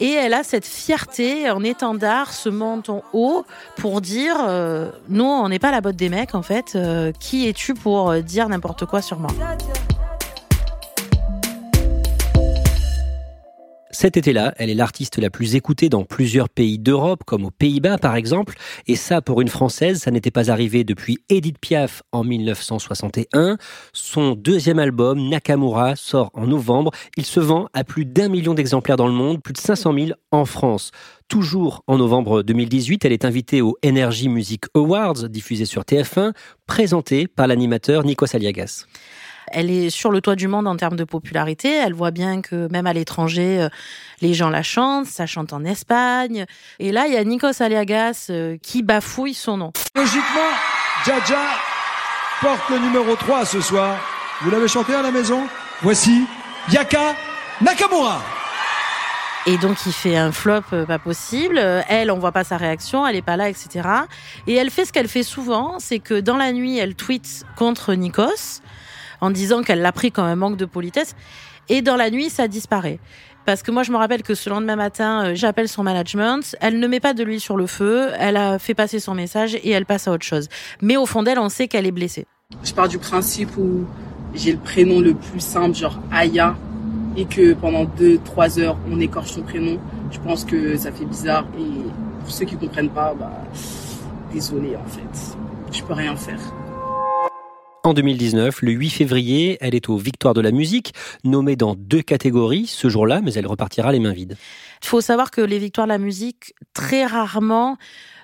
Et 0.00 0.10
elle 0.10 0.34
a 0.34 0.42
cette 0.42 0.66
fierté 0.66 1.48
en 1.48 1.62
étendard, 1.62 2.32
ce 2.32 2.48
menton 2.48 3.02
haut 3.12 3.46
pour 3.76 4.00
dire 4.00 4.34
euh, 4.48 4.90
non, 5.08 5.44
on 5.44 5.48
n'est 5.48 5.60
pas 5.60 5.70
la 5.70 5.80
botte 5.80 5.94
des 5.94 6.08
mecs 6.08 6.34
en 6.34 6.42
fait. 6.42 6.72
Euh, 6.74 7.12
qui 7.20 7.48
es-tu 7.48 7.72
pour 7.72 8.10
euh, 8.10 8.20
dire 8.20 8.48
n'importe 8.48 8.84
quoi 8.84 9.00
sur 9.00 9.20
moi? 9.20 9.30
Cet 13.94 14.16
été-là, 14.16 14.52
elle 14.56 14.70
est 14.70 14.74
l'artiste 14.74 15.18
la 15.18 15.30
plus 15.30 15.54
écoutée 15.54 15.88
dans 15.88 16.02
plusieurs 16.02 16.48
pays 16.48 16.80
d'Europe, 16.80 17.22
comme 17.24 17.44
aux 17.44 17.52
Pays-Bas 17.52 17.96
par 17.96 18.16
exemple. 18.16 18.56
Et 18.88 18.96
ça, 18.96 19.22
pour 19.22 19.40
une 19.40 19.46
Française, 19.46 20.00
ça 20.00 20.10
n'était 20.10 20.32
pas 20.32 20.50
arrivé 20.50 20.82
depuis 20.82 21.18
Edith 21.28 21.60
Piaf 21.60 22.02
en 22.10 22.24
1961. 22.24 23.56
Son 23.92 24.34
deuxième 24.34 24.80
album, 24.80 25.28
Nakamura, 25.28 25.94
sort 25.94 26.32
en 26.34 26.48
novembre. 26.48 26.90
Il 27.16 27.24
se 27.24 27.38
vend 27.38 27.68
à 27.72 27.84
plus 27.84 28.04
d'un 28.04 28.28
million 28.28 28.52
d'exemplaires 28.52 28.96
dans 28.96 29.06
le 29.06 29.12
monde, 29.12 29.40
plus 29.40 29.52
de 29.52 29.58
500 29.58 29.94
000 29.96 30.10
en 30.32 30.44
France. 30.44 30.90
Toujours 31.28 31.84
en 31.86 31.96
novembre 31.96 32.42
2018, 32.42 33.04
elle 33.04 33.12
est 33.12 33.24
invitée 33.24 33.62
au 33.62 33.76
Energy 33.86 34.28
Music 34.28 34.64
Awards, 34.74 35.28
diffusé 35.28 35.66
sur 35.66 35.82
TF1, 35.82 36.32
présenté 36.66 37.28
par 37.28 37.46
l'animateur 37.46 38.04
Nikos 38.04 38.34
Aliagas. 38.34 38.86
Elle 39.54 39.70
est 39.70 39.88
sur 39.88 40.10
le 40.10 40.20
toit 40.20 40.34
du 40.34 40.48
monde 40.48 40.66
en 40.66 40.76
termes 40.76 40.96
de 40.96 41.04
popularité. 41.04 41.72
Elle 41.72 41.94
voit 41.94 42.10
bien 42.10 42.42
que 42.42 42.68
même 42.72 42.88
à 42.88 42.92
l'étranger, 42.92 43.62
euh, 43.62 43.68
les 44.20 44.34
gens 44.34 44.50
la 44.50 44.64
chantent. 44.64 45.06
Ça 45.06 45.26
chante 45.26 45.52
en 45.52 45.64
Espagne. 45.64 46.44
Et 46.80 46.90
là, 46.90 47.06
il 47.06 47.14
y 47.14 47.16
a 47.16 47.22
Nikos 47.22 47.62
Aliagas 47.62 48.26
euh, 48.30 48.56
qui 48.60 48.82
bafouille 48.82 49.32
son 49.32 49.56
nom. 49.56 49.72
Logiquement, 49.94 50.50
Jaja 51.06 51.38
porte 52.40 52.68
le 52.68 52.78
numéro 52.80 53.14
3 53.14 53.44
ce 53.44 53.60
soir. 53.60 53.96
Vous 54.42 54.50
l'avez 54.50 54.66
chanté 54.66 54.92
à 54.92 55.02
la 55.02 55.12
maison? 55.12 55.46
Voici 55.82 56.26
Yaka 56.72 57.14
Nakamura. 57.60 58.20
Et 59.46 59.56
donc, 59.58 59.76
il 59.86 59.92
fait 59.92 60.16
un 60.16 60.32
flop 60.32 60.62
euh, 60.72 60.84
pas 60.84 60.98
possible. 60.98 61.58
Elle, 61.88 62.10
on 62.10 62.18
voit 62.18 62.32
pas 62.32 62.42
sa 62.42 62.56
réaction, 62.56 63.06
elle 63.06 63.14
est 63.14 63.22
pas 63.22 63.36
là, 63.36 63.48
etc. 63.48 63.88
Et 64.48 64.54
elle 64.54 64.70
fait 64.70 64.84
ce 64.84 64.92
qu'elle 64.92 65.06
fait 65.06 65.22
souvent, 65.22 65.76
c'est 65.78 66.00
que 66.00 66.18
dans 66.18 66.38
la 66.38 66.50
nuit, 66.50 66.76
elle 66.78 66.96
tweet 66.96 67.44
contre 67.56 67.94
Nikos 67.94 68.62
en 69.24 69.30
disant 69.30 69.62
qu'elle 69.62 69.80
l'a 69.80 69.92
pris 69.92 70.12
comme 70.12 70.26
un 70.26 70.36
manque 70.36 70.58
de 70.58 70.66
politesse. 70.66 71.16
Et 71.70 71.80
dans 71.80 71.96
la 71.96 72.10
nuit, 72.10 72.28
ça 72.28 72.46
disparaît. 72.46 72.98
Parce 73.46 73.62
que 73.62 73.70
moi, 73.70 73.82
je 73.82 73.90
me 73.90 73.96
rappelle 73.96 74.22
que 74.22 74.34
ce 74.34 74.50
lendemain 74.50 74.76
matin, 74.76 75.24
euh, 75.24 75.34
j'appelle 75.34 75.68
son 75.68 75.82
management. 75.82 76.56
Elle 76.60 76.78
ne 76.78 76.86
met 76.86 77.00
pas 77.00 77.14
de 77.14 77.24
l'huile 77.24 77.40
sur 77.40 77.56
le 77.56 77.66
feu. 77.66 78.08
Elle 78.18 78.36
a 78.36 78.58
fait 78.58 78.74
passer 78.74 79.00
son 79.00 79.14
message 79.14 79.54
et 79.54 79.70
elle 79.70 79.86
passe 79.86 80.08
à 80.08 80.12
autre 80.12 80.24
chose. 80.24 80.48
Mais 80.82 80.96
au 80.96 81.06
fond 81.06 81.22
d'elle, 81.22 81.38
on 81.38 81.48
sait 81.48 81.68
qu'elle 81.68 81.86
est 81.86 81.92
blessée. 81.92 82.26
Je 82.62 82.72
pars 82.74 82.88
du 82.88 82.98
principe 82.98 83.56
où 83.56 83.86
j'ai 84.34 84.52
le 84.52 84.58
prénom 84.58 85.00
le 85.00 85.14
plus 85.14 85.40
simple, 85.40 85.74
genre 85.74 85.98
Aya, 86.12 86.54
et 87.16 87.24
que 87.24 87.54
pendant 87.54 87.84
2-3 87.84 88.60
heures, 88.60 88.76
on 88.90 89.00
écorche 89.00 89.32
son 89.32 89.42
prénom. 89.42 89.78
Je 90.10 90.18
pense 90.20 90.44
que 90.44 90.76
ça 90.76 90.92
fait 90.92 91.06
bizarre. 91.06 91.46
Et 91.58 91.90
pour 92.20 92.30
ceux 92.30 92.44
qui 92.44 92.56
comprennent 92.56 92.90
pas, 92.90 93.14
bah, 93.18 93.32
désolé 94.32 94.76
en 94.76 94.88
fait. 94.88 95.36
Je 95.72 95.82
peux 95.82 95.94
rien 95.94 96.14
faire. 96.16 96.40
En 97.84 97.92
2019, 97.92 98.62
le 98.62 98.72
8 98.72 98.88
février, 98.88 99.58
elle 99.60 99.74
est 99.74 99.90
aux 99.90 99.98
Victoires 99.98 100.32
de 100.32 100.40
la 100.40 100.52
musique, 100.52 100.94
nommée 101.22 101.54
dans 101.54 101.74
deux 101.74 102.00
catégories 102.00 102.66
ce 102.66 102.88
jour-là, 102.88 103.20
mais 103.22 103.34
elle 103.34 103.46
repartira 103.46 103.92
les 103.92 104.00
mains 104.00 104.14
vides. 104.14 104.38
Il 104.82 104.88
faut 104.88 105.02
savoir 105.02 105.30
que 105.30 105.42
les 105.42 105.58
victoires 105.58 105.86
de 105.86 105.92
la 105.92 105.98
musique, 105.98 106.54
très 106.72 107.04
rarement, 107.04 107.76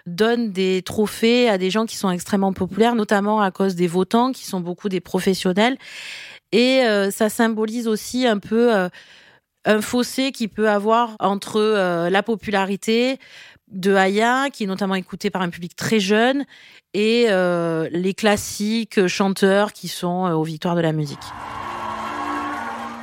donne 0.06 0.50
des 0.50 0.80
trophées 0.80 1.50
à 1.50 1.58
des 1.58 1.70
gens 1.70 1.84
qui 1.84 1.96
sont 1.96 2.10
extrêmement 2.10 2.54
populaires, 2.54 2.94
notamment 2.94 3.42
à 3.42 3.50
cause 3.50 3.74
des 3.74 3.86
votants, 3.86 4.32
qui 4.32 4.46
sont 4.46 4.60
beaucoup 4.60 4.88
des 4.88 5.00
professionnels. 5.00 5.76
Et 6.52 6.80
euh, 6.84 7.10
ça 7.10 7.28
symbolise 7.28 7.86
aussi 7.86 8.26
un 8.26 8.38
peu 8.38 8.74
euh, 8.74 8.88
un 9.66 9.82
fossé 9.82 10.32
qui 10.32 10.48
peut 10.48 10.70
avoir 10.70 11.16
entre 11.20 11.60
euh, 11.60 12.08
la 12.08 12.22
popularité 12.22 13.18
de 13.70 13.94
Aya, 13.94 14.50
qui 14.50 14.64
est 14.64 14.66
notamment 14.66 14.94
écoutée 14.94 15.30
par 15.30 15.42
un 15.42 15.48
public 15.48 15.76
très 15.76 16.00
jeune, 16.00 16.44
et 16.94 17.26
euh, 17.28 17.88
les 17.92 18.14
classiques 18.14 19.06
chanteurs 19.06 19.72
qui 19.72 19.88
sont 19.88 20.26
euh, 20.26 20.32
aux 20.32 20.42
victoires 20.42 20.74
de 20.74 20.80
la 20.80 20.92
musique. 20.92 21.18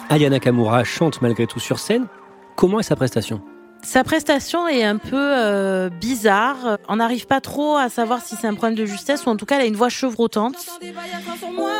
Aya 0.09 0.29
Nakamura 0.29 0.83
chante 0.83 1.21
malgré 1.21 1.47
tout 1.47 1.59
sur 1.59 1.79
scène. 1.79 2.07
Comment 2.55 2.79
est 2.79 2.83
sa 2.83 2.95
prestation? 2.95 3.41
Sa 3.83 4.03
prestation 4.03 4.67
est 4.67 4.83
un 4.83 4.97
peu 4.97 5.15
euh, 5.15 5.89
bizarre. 5.89 6.77
On 6.87 6.97
n'arrive 6.97 7.27
pas 7.27 7.41
trop 7.41 7.77
à 7.77 7.89
savoir 7.89 8.21
si 8.21 8.35
c'est 8.35 8.47
un 8.47 8.53
problème 8.53 8.75
de 8.75 8.85
justesse 8.85 9.25
ou 9.25 9.29
en 9.29 9.37
tout 9.37 9.45
cas 9.45 9.57
elle 9.57 9.63
a 9.63 9.65
une 9.65 9.75
voix 9.75 9.89
chevrotante. 9.89 10.55
Des 10.81 10.91
paillasses 10.91 11.39
sur 11.39 11.51
moi. 11.51 11.71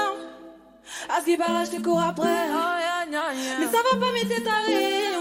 À 1.10 1.22
ce 1.22 1.26
qui 1.26 1.38
paraît, 1.38 1.66
je 1.66 1.78
te 1.78 1.82
cours 1.82 2.02
après. 2.02 2.28
Mais 3.60 3.66
ça 3.66 3.78
va 3.92 4.00
pas, 4.00 4.12
mais. 4.14 5.17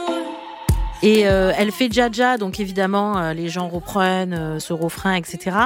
Et 1.07 1.29
euh, 1.29 1.53
elle 1.57 1.71
fait 1.71 1.89
Jaja, 1.89 2.37
donc 2.37 2.59
évidemment 2.59 3.17
euh, 3.17 3.33
les 3.33 3.49
gens 3.49 3.69
reprennent 3.69 4.35
euh, 4.35 4.59
ce 4.59 4.73
refrain, 4.73 5.15
etc. 5.15 5.57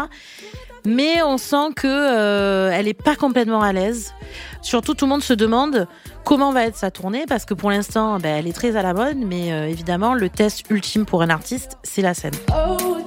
Mais 0.84 1.22
on 1.22 1.38
sent 1.38 1.72
que 1.76 2.70
elle 2.70 2.86
est 2.86 2.92
pas 2.92 3.16
complètement 3.16 3.62
à 3.62 3.72
l'aise. 3.72 4.12
Surtout, 4.60 4.92
tout 4.92 5.06
le 5.06 5.10
monde 5.10 5.22
se 5.22 5.32
demande 5.32 5.88
comment 6.24 6.52
va 6.52 6.66
être 6.66 6.76
sa 6.76 6.90
tournée 6.90 7.24
parce 7.26 7.46
que 7.46 7.54
pour 7.54 7.70
l'instant, 7.70 8.18
ben, 8.18 8.36
elle 8.36 8.46
est 8.46 8.52
très 8.52 8.76
à 8.76 8.82
la 8.82 8.92
mode, 8.92 9.16
mais 9.16 9.48
évidemment, 9.70 10.12
le 10.14 10.28
test 10.28 10.64
ultime 10.70 11.06
pour 11.06 11.22
un 11.22 11.30
artiste, 11.30 11.78
c'est 11.82 12.02
la 12.02 12.14
scène. 12.14 12.34
Oh, 12.50 12.98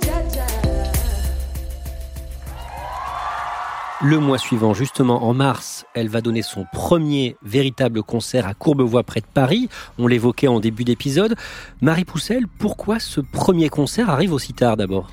Le 4.02 4.20
mois 4.20 4.38
suivant, 4.38 4.74
justement 4.74 5.24
en 5.24 5.34
mars, 5.34 5.86
elle 5.94 6.10
va 6.10 6.22
donner 6.22 6.42
son 6.42 6.66
premier 6.74 7.38
véritable 7.44 8.04
concert 8.04 8.48
à 8.48 8.54
Courbevoie 8.54 9.04
près 9.04 9.22
de 9.22 9.26
Paris. 9.26 9.70
On 9.98 10.08
l'évoquait 10.08 10.48
en 10.48 10.60
début 10.60 10.84
d'épisode. 10.84 11.36
Marie 11.82 12.04
Poussel, 12.04 12.48
pourquoi 12.60 13.00
ce 13.00 13.22
premier 13.22 13.70
concert 13.70 14.10
arrive 14.10 14.34
aussi 14.34 14.54
tard 14.54 14.76
d'abord? 14.76 15.10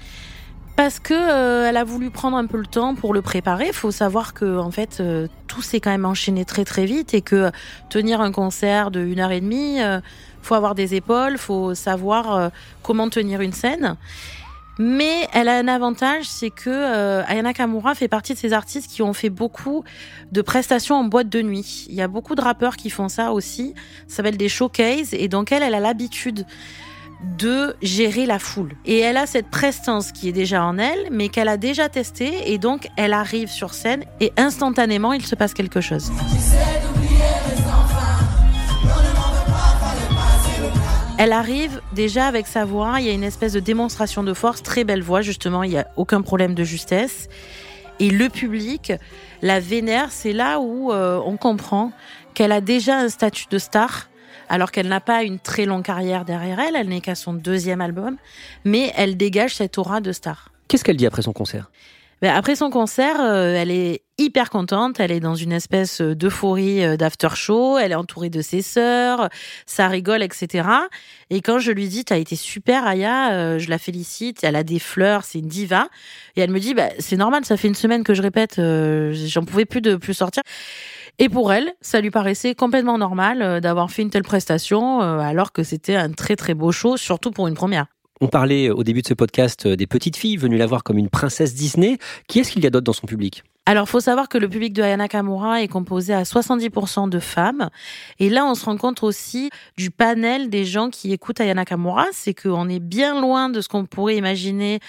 Parce 0.77 0.99
que 0.99 1.15
euh, 1.15 1.69
elle 1.69 1.77
a 1.77 1.85
voulu 1.85 2.11
prendre 2.11 2.39
un 2.39 2.47
peu 2.47 2.57
le 2.57 2.67
temps 2.67 2.95
pour 2.95 3.13
le 3.13 3.21
préparer. 3.21 3.67
Il 3.67 3.75
faut 3.75 3.91
savoir 3.91 4.33
que 4.33 4.59
en 4.59 4.71
fait 4.71 4.99
euh, 5.01 5.29
tout 5.47 5.61
s'est 5.61 5.79
quand 5.79 5.91
même 5.91 6.07
enchaîné 6.07 6.47
très 6.47 6.65
très 6.65 6.87
vite 6.87 7.13
et 7.13 7.21
que 7.21 7.51
tenir 7.91 8.23
un 8.23 8.33
concert 8.33 8.91
de 8.91 9.01
une 9.01 9.21
heure 9.21 9.31
et 9.31 9.43
demie, 9.43 9.83
euh, 9.83 10.01
faut 10.41 10.55
avoir 10.55 10.75
des 10.75 10.95
épaules, 10.95 11.37
faut 11.37 11.75
savoir 11.75 12.51
comment 12.83 13.11
tenir 13.11 13.43
une 13.43 13.53
scène. 13.53 13.99
Mais 14.83 15.29
elle 15.35 15.49
a 15.49 15.59
un 15.59 15.69
avantage, 15.69 16.25
c'est 16.25 16.49
que 16.49 16.71
euh, 16.71 17.23
Ayana 17.27 17.53
Kamura 17.53 17.95
fait 17.95 18.09
partie 18.09 18.33
de 18.33 18.39
ces 18.39 18.55
artistes 18.55 18.91
qui 18.91 19.03
ont 19.03 19.13
fait 19.13 19.29
beaucoup 19.29 19.85
de 20.33 20.41
prestations 20.41 20.95
en 20.95 21.05
boîte 21.05 21.29
de 21.29 21.43
nuit. 21.43 21.85
Il 21.91 21.95
y 21.95 22.01
a 22.01 22.09
beaucoup 22.09 22.35
de 22.35 22.41
rappeurs 22.41 22.79
qui 22.79 22.89
font 22.89 23.11
ça 23.11 23.33
aussi. 23.33 23.75
Ça 24.09 24.17
s'appelle 24.17 24.39
des 24.39 24.49
showcases 24.49 25.13
et 25.13 25.29
donc 25.29 25.53
elle, 25.53 25.63
elle 25.63 25.75
a 25.75 25.81
l'habitude 25.81 26.47
de 27.37 27.77
gérer 27.83 28.25
la 28.25 28.39
foule. 28.39 28.73
Et 28.87 29.01
elle 29.01 29.19
a 29.19 29.27
cette 29.27 29.49
prestance 29.49 30.13
qui 30.13 30.31
est 30.31 30.33
déjà 30.33 30.65
en 30.65 30.79
elle, 30.79 31.09
mais 31.11 31.29
qu'elle 31.29 31.49
a 31.49 31.59
déjà 31.59 31.91
testée, 31.91 32.51
et 32.51 32.57
donc 32.57 32.89
elle 32.97 33.13
arrive 33.13 33.49
sur 33.49 33.75
scène, 33.75 34.05
et 34.21 34.33
instantanément, 34.39 35.13
il 35.13 35.27
se 35.27 35.35
passe 35.35 35.53
quelque 35.53 35.83
chose. 35.83 36.11
Elle 41.23 41.33
arrive 41.33 41.83
déjà 41.93 42.29
avec 42.29 42.47
sa 42.47 42.65
voix, 42.65 42.99
il 42.99 43.05
y 43.05 43.11
a 43.11 43.13
une 43.13 43.25
espèce 43.25 43.53
de 43.53 43.61
démonstration 43.61 44.23
de 44.23 44.33
force, 44.33 44.63
très 44.63 44.85
belle 44.85 45.03
voix, 45.03 45.21
justement, 45.21 45.63
il 45.63 45.69
n'y 45.69 45.77
a 45.77 45.87
aucun 45.97 46.23
problème 46.23 46.55
de 46.55 46.65
justesse. 46.65 47.29
Et 47.99 48.09
le 48.09 48.31
public 48.31 48.95
la 49.43 49.61
vénère, 49.61 50.13
c'est 50.13 50.33
là 50.33 50.61
où 50.61 50.91
euh, 50.91 51.21
on 51.23 51.37
comprend 51.37 51.93
qu'elle 52.33 52.53
a 52.53 52.63
déjà 52.63 52.97
un 52.97 53.11
statut 53.11 53.45
de 53.51 53.59
star, 53.59 54.09
alors 54.49 54.71
qu'elle 54.71 54.89
n'a 54.89 55.03
pas 55.03 55.23
une 55.23 55.39
très 55.39 55.67
longue 55.67 55.85
carrière 55.85 56.25
derrière 56.25 56.59
elle, 56.59 56.75
elle 56.75 56.89
n'est 56.89 57.03
qu'à 57.03 57.15
son 57.15 57.35
deuxième 57.35 57.83
album, 57.83 58.17
mais 58.65 58.91
elle 58.97 59.19
dégage 59.19 59.57
cette 59.57 59.77
aura 59.77 60.01
de 60.01 60.13
star. 60.13 60.51
Qu'est-ce 60.69 60.85
qu'elle 60.85 60.97
dit 60.97 61.07
après 61.07 61.21
son 61.21 61.35
concert? 61.35 61.71
Après 62.29 62.55
son 62.55 62.71
concert, 62.71 63.21
euh, 63.21 63.55
elle 63.55 63.71
est 63.71 64.03
hyper 64.19 64.51
contente. 64.51 65.01
Elle 65.01 65.11
est 65.11 65.21
dans 65.21 65.35
une 65.35 65.53
espèce 65.53 66.01
d'euphorie 66.01 66.85
euh, 66.85 66.97
d'after 66.97 67.29
show. 67.35 67.79
Elle 67.79 67.93
est 67.93 67.97
entourée 67.97 68.29
de 68.29 68.43
ses 68.43 68.61
sœurs. 68.61 69.31
Ça 69.67 69.89
rigole, 69.89 70.23
etc. 70.23 70.69
Et 71.31 71.41
quand 71.41 71.59
je 71.59 71.73
lui 71.73 71.89
dis, 71.89 72.05
t'as 72.05 72.19
été 72.19 72.37
super, 72.37 72.87
Aya, 72.87 73.33
euh, 73.33 73.59
je 73.59 73.71
la 73.71 73.79
félicite. 73.79 74.45
Elle 74.45 74.57
a 74.57 74.65
des 74.65 74.79
fleurs, 74.79 75.25
c'est 75.25 75.39
une 75.39 75.49
diva. 75.49 75.89
Et 76.37 76.43
elle 76.43 76.51
me 76.51 76.61
dit, 76.61 76.75
bah, 76.75 76.91
c'est 76.99 77.17
normal, 77.17 77.45
ça 77.45 77.57
fait 77.57 77.69
une 77.69 77.75
semaine 77.75 78.05
que 78.05 78.15
je 78.15 78.23
répète, 78.23 78.59
euh, 78.59 79.13
j'en 79.15 79.45
pouvais 79.45 79.65
plus 79.65 79.81
de 79.81 79.97
plus 79.97 80.15
sortir. 80.15 80.43
Et 81.19 81.29
pour 81.29 81.53
elle, 81.53 81.75
ça 81.83 82.01
lui 82.01 82.11
paraissait 82.11 82.55
complètement 82.55 82.97
normal 82.97 83.43
euh, 83.43 83.61
d'avoir 83.61 83.91
fait 83.91 84.01
une 84.01 84.09
telle 84.09 84.23
prestation, 84.23 85.03
euh, 85.03 85.19
alors 85.19 85.53
que 85.53 85.63
c'était 85.63 85.97
un 85.97 86.11
très 86.13 86.35
très 86.35 86.55
beau 86.55 86.73
show, 86.73 86.97
surtout 86.97 87.31
pour 87.31 87.47
une 87.47 87.55
première. 87.55 87.87
On 88.23 88.29
parlait 88.29 88.69
au 88.69 88.85
début 88.85 89.01
de 89.01 89.07
ce 89.07 89.15
podcast 89.15 89.67
des 89.67 89.87
petites 89.87 90.17
filles 90.17 90.37
venues 90.37 90.59
la 90.59 90.67
voir 90.67 90.85
comme 90.85 90.99
une 90.99 91.09
princesse 91.09 91.55
Disney. 91.55 91.97
Qui 92.29 92.41
est-ce 92.41 92.53
qu'il 92.53 92.63
y 92.63 92.67
a 92.67 92.71
d'autre 92.71 92.85
dans 92.85 92.93
son 92.93 93.07
public? 93.07 93.43
Alors, 93.65 93.89
faut 93.89 94.01
savoir 94.01 94.29
que 94.29 94.37
le 94.37 94.49
public 94.49 94.73
de 94.75 94.83
Ayana 94.83 95.09
Kamura 95.09 95.63
est 95.63 95.69
composé 95.69 96.13
à 96.13 96.25
70% 96.25 97.09
de 97.09 97.19
femmes. 97.19 97.71
Et 98.19 98.29
là, 98.29 98.45
on 98.45 98.55
se 98.55 98.65
rend 98.65 98.77
compte 98.77 99.03
aussi 99.03 99.49
du 99.77 99.91
panel 99.91 100.51
des 100.51 100.65
gens 100.65 100.91
qui 100.91 101.13
écoutent 101.13 101.41
Ayana 101.41 101.65
Kamura. 101.65 102.07
C'est 102.13 102.35
qu'on 102.35 102.69
est 102.69 102.81
bien 102.81 103.21
loin 103.21 103.49
de 103.49 103.61
ce 103.61 103.69
qu'on 103.69 103.87
pourrait 103.87 104.17
imaginer. 104.17 104.81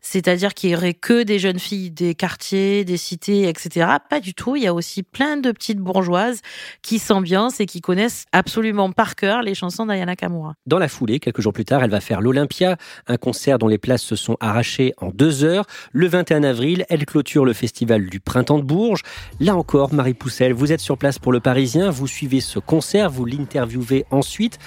C'est-à-dire 0.00 0.54
qu'il 0.54 0.70
y 0.70 0.76
aurait 0.76 0.94
que 0.94 1.22
des 1.22 1.38
jeunes 1.38 1.58
filles 1.58 1.90
des 1.90 2.14
quartiers, 2.14 2.84
des 2.84 2.96
cités, 2.96 3.48
etc. 3.48 3.86
Pas 4.08 4.20
du 4.20 4.34
tout. 4.34 4.56
Il 4.56 4.62
y 4.62 4.66
a 4.66 4.74
aussi 4.74 5.02
plein 5.02 5.36
de 5.36 5.52
petites 5.52 5.78
bourgeoises 5.78 6.40
qui 6.82 6.98
s'ambiancent 6.98 7.60
et 7.60 7.66
qui 7.66 7.80
connaissent 7.80 8.24
absolument 8.32 8.92
par 8.92 9.14
cœur 9.14 9.42
les 9.42 9.54
chansons 9.54 9.86
d'Ayana 9.86 10.16
Kamura. 10.16 10.54
Dans 10.66 10.78
la 10.78 10.88
foulée, 10.88 11.20
quelques 11.20 11.40
jours 11.40 11.52
plus 11.52 11.64
tard, 11.64 11.82
elle 11.84 11.90
va 11.90 12.00
faire 12.00 12.20
l'Olympia, 12.20 12.76
un 13.06 13.16
concert 13.16 13.58
dont 13.58 13.68
les 13.68 13.78
places 13.78 14.02
se 14.02 14.16
sont 14.16 14.36
arrachées 14.40 14.94
en 14.98 15.10
deux 15.10 15.44
heures. 15.44 15.66
Le 15.92 16.06
21 16.06 16.42
avril, 16.44 16.84
elle 16.88 17.04
clôture 17.06 17.44
le 17.44 17.52
festival 17.52 18.06
du 18.06 18.20
Printemps 18.20 18.58
de 18.58 18.64
Bourges. 18.64 19.02
Là 19.38 19.56
encore, 19.56 19.92
Marie 19.92 20.14
Poussel, 20.14 20.52
vous 20.52 20.72
êtes 20.72 20.80
sur 20.80 20.98
place 20.98 21.18
pour 21.18 21.32
le 21.32 21.40
Parisien, 21.40 21.90
vous 21.90 22.06
suivez 22.06 22.40
ce 22.40 22.58
concert, 22.58 23.10
vous 23.10 23.24
l'interviewez 23.24 24.04
ensuite. 24.10 24.58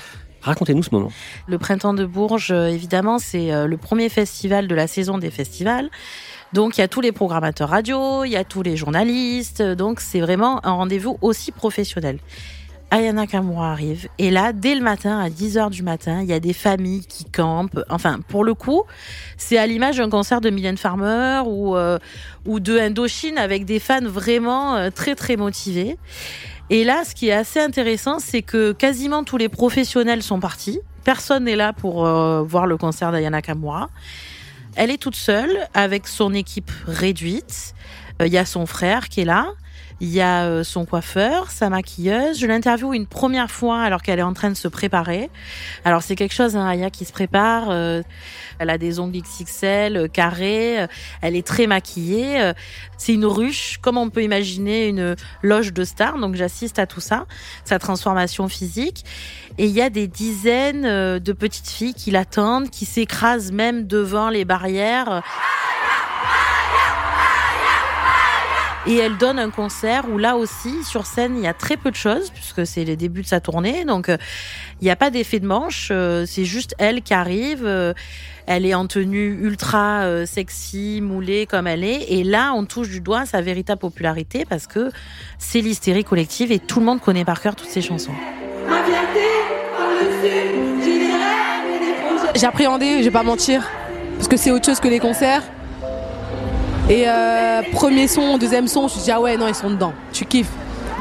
Racontez-nous 0.44 0.84
ce 0.84 0.90
moment. 0.92 1.12
Le 1.48 1.58
Printemps 1.58 1.94
de 1.94 2.06
Bourges, 2.06 2.52
euh, 2.52 2.68
évidemment, 2.68 3.18
c'est 3.18 3.54
euh, 3.54 3.66
le 3.66 3.78
premier 3.78 4.10
festival 4.10 4.68
de 4.68 4.76
la 4.76 4.88
saison 4.88 5.18
des 5.18 5.32
festivals. 5.32 5.90
Donc 6.52 6.78
il 6.78 6.82
y 6.82 6.84
a 6.84 6.88
tous 6.88 7.02
les 7.02 7.12
programmateurs 7.12 7.70
radio, 7.70 8.26
il 8.26 8.32
y 8.32 8.36
a 8.36 8.44
tous 8.44 8.62
les 8.62 8.78
journalistes, 8.78 9.64
donc 9.64 10.00
c'est 10.00 10.20
vraiment 10.20 10.64
un 10.64 10.74
rendez-vous 10.74 11.18
aussi 11.22 11.52
professionnel. 11.52 12.20
Ayana 12.92 13.26
Kamura 13.26 13.72
arrive 13.72 14.08
et 14.20 14.30
là, 14.30 14.54
dès 14.54 14.76
le 14.76 14.82
matin, 14.82 15.18
à 15.18 15.30
10h 15.30 15.72
du 15.72 15.82
matin, 15.82 16.22
il 16.22 16.28
y 16.28 16.34
a 16.34 16.40
des 16.40 16.54
familles 16.54 17.08
qui 17.08 17.26
campent. 17.26 17.84
Enfin, 17.90 18.20
pour 18.28 18.44
le 18.44 18.54
coup, 18.54 18.84
c'est 19.36 19.58
à 19.58 19.66
l'image 19.66 19.98
d'un 19.98 20.12
concert 20.12 20.42
de 20.42 20.52
Mylène 20.52 20.78
Farmer 20.78 21.42
ou, 21.44 21.76
euh, 21.76 21.98
ou 22.46 22.60
de 22.60 22.78
Indochine 22.78 23.40
avec 23.40 23.66
des 23.66 23.80
fans 23.80 24.06
vraiment 24.06 24.92
très 24.92 25.16
très 25.16 25.38
motivés. 25.38 25.98
Et 26.74 26.84
là, 26.84 27.04
ce 27.06 27.14
qui 27.14 27.28
est 27.28 27.34
assez 27.34 27.60
intéressant, 27.60 28.18
c'est 28.18 28.42
que 28.42 28.72
quasiment 28.72 29.24
tous 29.24 29.38
les 29.38 29.48
professionnels 29.48 30.24
sont 30.24 30.40
partis. 30.40 30.80
Personne 31.04 31.44
n'est 31.44 31.56
là 31.56 31.72
pour 31.72 32.04
euh, 32.04 32.42
voir 32.42 32.66
le 32.66 32.78
concert 32.78 33.12
d'Ayana 33.12 33.44
Kamura. 33.44 33.92
Elle 34.76 34.90
est 34.90 34.98
toute 34.98 35.16
seule 35.16 35.56
avec 35.76 36.08
son 36.08 36.34
équipe 36.34 36.72
réduite. 36.88 37.76
Euh, 38.24 38.26
Il 38.26 38.34
y 38.34 38.40
a 38.40 38.46
son 38.46 38.66
frère 38.66 39.10
qui 39.10 39.22
est 39.22 39.26
là. 39.26 39.54
Il 40.04 40.10
y 40.10 40.20
a 40.20 40.44
euh, 40.44 40.66
son 40.66 40.84
coiffeur, 40.86 41.50
sa 41.50 41.70
maquilleuse. 41.70 42.38
Je 42.38 42.46
l'interviewe 42.46 42.94
une 42.94 43.08
première 43.08 43.50
fois 43.50 43.82
alors 43.82 44.02
qu'elle 44.02 44.20
est 44.20 44.22
en 44.24 44.34
train 44.34 44.50
de 44.50 44.58
se 44.58 44.68
préparer. 44.68 45.30
Alors 45.86 46.04
c'est 46.04 46.18
quelque 46.18 46.34
chose, 46.34 46.58
hein, 46.58 46.68
Aya 46.68 46.90
qui 46.90 47.06
se 47.06 47.14
prépare. 47.14 47.70
euh, 47.70 48.04
elle 48.60 48.70
a 48.70 48.78
des 48.78 49.00
ongles 49.00 49.22
XXL, 49.22 49.96
euh, 49.96 50.08
carrés. 50.10 50.88
Elle 51.22 51.38
est 51.38 51.48
très 51.48 51.68
maquillée. 51.68 52.52
C'est 52.98 53.14
une 53.14 53.26
ruche, 53.26 53.78
comme 53.82 53.98
on 53.98 54.10
peut 54.10 54.24
imaginer 54.24 54.90
une 54.90 55.16
loge 55.42 55.72
de 55.72 55.86
stars. 55.86 56.18
Donc 56.18 56.36
j'assiste 56.36 56.80
à 56.80 56.86
tout 56.86 57.00
ça, 57.00 57.26
sa 57.64 57.80
transformation 57.80 58.50
physique. 58.50 59.06
Et 59.58 59.68
il 59.68 59.72
y 59.72 59.82
a 59.82 59.90
des 59.90 60.08
dizaines 60.08 61.18
de 61.18 61.32
petites 61.32 61.70
filles 61.70 61.94
qui 61.94 62.12
l'attendent, 62.12 62.70
qui 62.70 62.84
s'écrasent 62.84 63.54
même 63.54 63.88
devant 63.88 64.28
les 64.30 64.44
barrières. 64.44 65.24
Et 68.86 68.98
elle 68.98 69.18
donne 69.18 69.40
un 69.40 69.50
concert 69.50 70.04
où 70.12 70.18
là 70.18 70.36
aussi, 70.36 70.84
sur 70.84 71.06
scène, 71.06 71.38
il 71.38 71.44
y 71.44 71.48
a 71.48 71.54
très 71.54 71.78
peu 71.78 71.90
de 71.90 71.96
choses, 71.96 72.32
puisque 72.32 72.68
c'est 72.68 72.84
les 72.84 72.98
débuts 72.98 73.22
de 73.22 73.28
sa 73.28 73.40
tournée. 73.40 73.86
Donc, 73.86 74.10
euh, 74.10 74.18
il 74.82 74.84
n'y 74.84 74.92
a 74.92 74.98
pas 74.98 75.10
d'effet 75.10 75.40
de 75.40 75.48
manche. 75.48 75.88
euh, 75.90 76.26
c'est 76.28 76.44
juste 76.44 76.76
elle 76.80 77.02
qui 77.02 77.14
arrive. 77.14 77.66
euh, 77.66 77.94
elle 78.46 78.66
est 78.66 78.74
en 78.74 78.88
tenue 78.88 79.40
ultra 79.42 80.26
sexy, 80.26 81.00
moulée 81.02 81.46
comme 81.46 81.66
elle 81.66 81.86
est. 81.86 82.12
Et 82.12 82.26
là, 82.26 82.52
on 82.54 82.66
touche 82.66 82.90
du 82.90 83.00
doigt 83.00 83.26
sa 83.26 83.40
véritable 83.40 83.80
popularité 83.80 84.44
parce 84.44 84.68
que 84.68 84.92
c'est 85.38 85.62
l'hystérie 85.62 86.04
collective 86.04 86.52
et 86.52 86.60
tout 86.60 86.82
le 86.82 86.86
monde 86.86 87.00
connaît 87.00 87.24
par 87.24 87.40
cœur 87.40 87.56
toutes 87.56 87.70
ses 87.70 87.82
chansons. 87.82 88.12
J'appréhendais, 92.36 92.98
je 92.98 93.04
vais 93.04 93.12
pas 93.12 93.24
mentir, 93.24 93.66
parce 94.18 94.28
que 94.28 94.36
c'est 94.36 94.52
autre 94.52 94.66
chose 94.66 94.82
que 94.82 94.90
les 94.90 95.00
concerts. 95.00 95.44
Et 96.90 97.06
euh, 97.08 97.62
premier 97.72 98.10
son, 98.10 98.38
deuxième 98.38 98.68
son, 98.68 98.90
je 98.90 99.00
me 99.00 99.04
dis 99.04 99.12
ah 99.12 99.22
ouais 99.22 99.38
non 99.38 99.48
ils 99.48 99.56
sont 99.56 99.70
dedans, 99.70 99.94
tu 100.12 100.26
kiffes. 100.26 100.52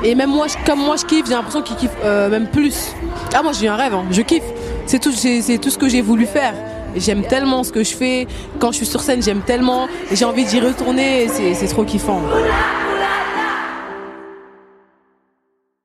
Et 0.04 0.14
même 0.14 0.30
moi, 0.30 0.46
comme 0.64 0.78
moi 0.78 0.96
je 0.96 1.04
kiffe, 1.04 1.26
j'ai 1.26 1.34
l'impression 1.34 1.62
qu'ils 1.62 1.76
kiffent 1.76 1.90
euh, 2.04 2.28
même 2.28 2.46
plus. 2.46 2.94
Ah 3.34 3.42
moi 3.42 3.52
j'ai 3.52 3.66
un 3.66 3.74
rêve, 3.74 3.94
hein, 3.94 4.04
je 4.10 4.22
kiffe. 4.22 4.44
C'est 4.86 5.00
tout, 5.00 5.12
c'est 5.12 5.58
tout 5.58 5.70
ce 5.70 5.78
que 5.78 5.88
j'ai 5.88 6.00
voulu 6.00 6.26
faire. 6.26 6.54
J'aime 6.96 7.26
tellement 7.26 7.64
ce 7.64 7.72
que 7.72 7.82
je 7.82 7.94
fais. 7.94 8.26
Quand 8.58 8.70
je 8.70 8.76
suis 8.78 8.86
sur 8.86 9.00
scène, 9.00 9.22
j'aime 9.22 9.40
tellement. 9.40 9.88
J'ai 10.12 10.24
envie 10.24 10.44
d'y 10.44 10.60
retourner. 10.60 11.24
et 11.24 11.28
C'est 11.28 11.54
c'est 11.54 11.68
trop 11.68 11.84
kiffant. 11.84 12.20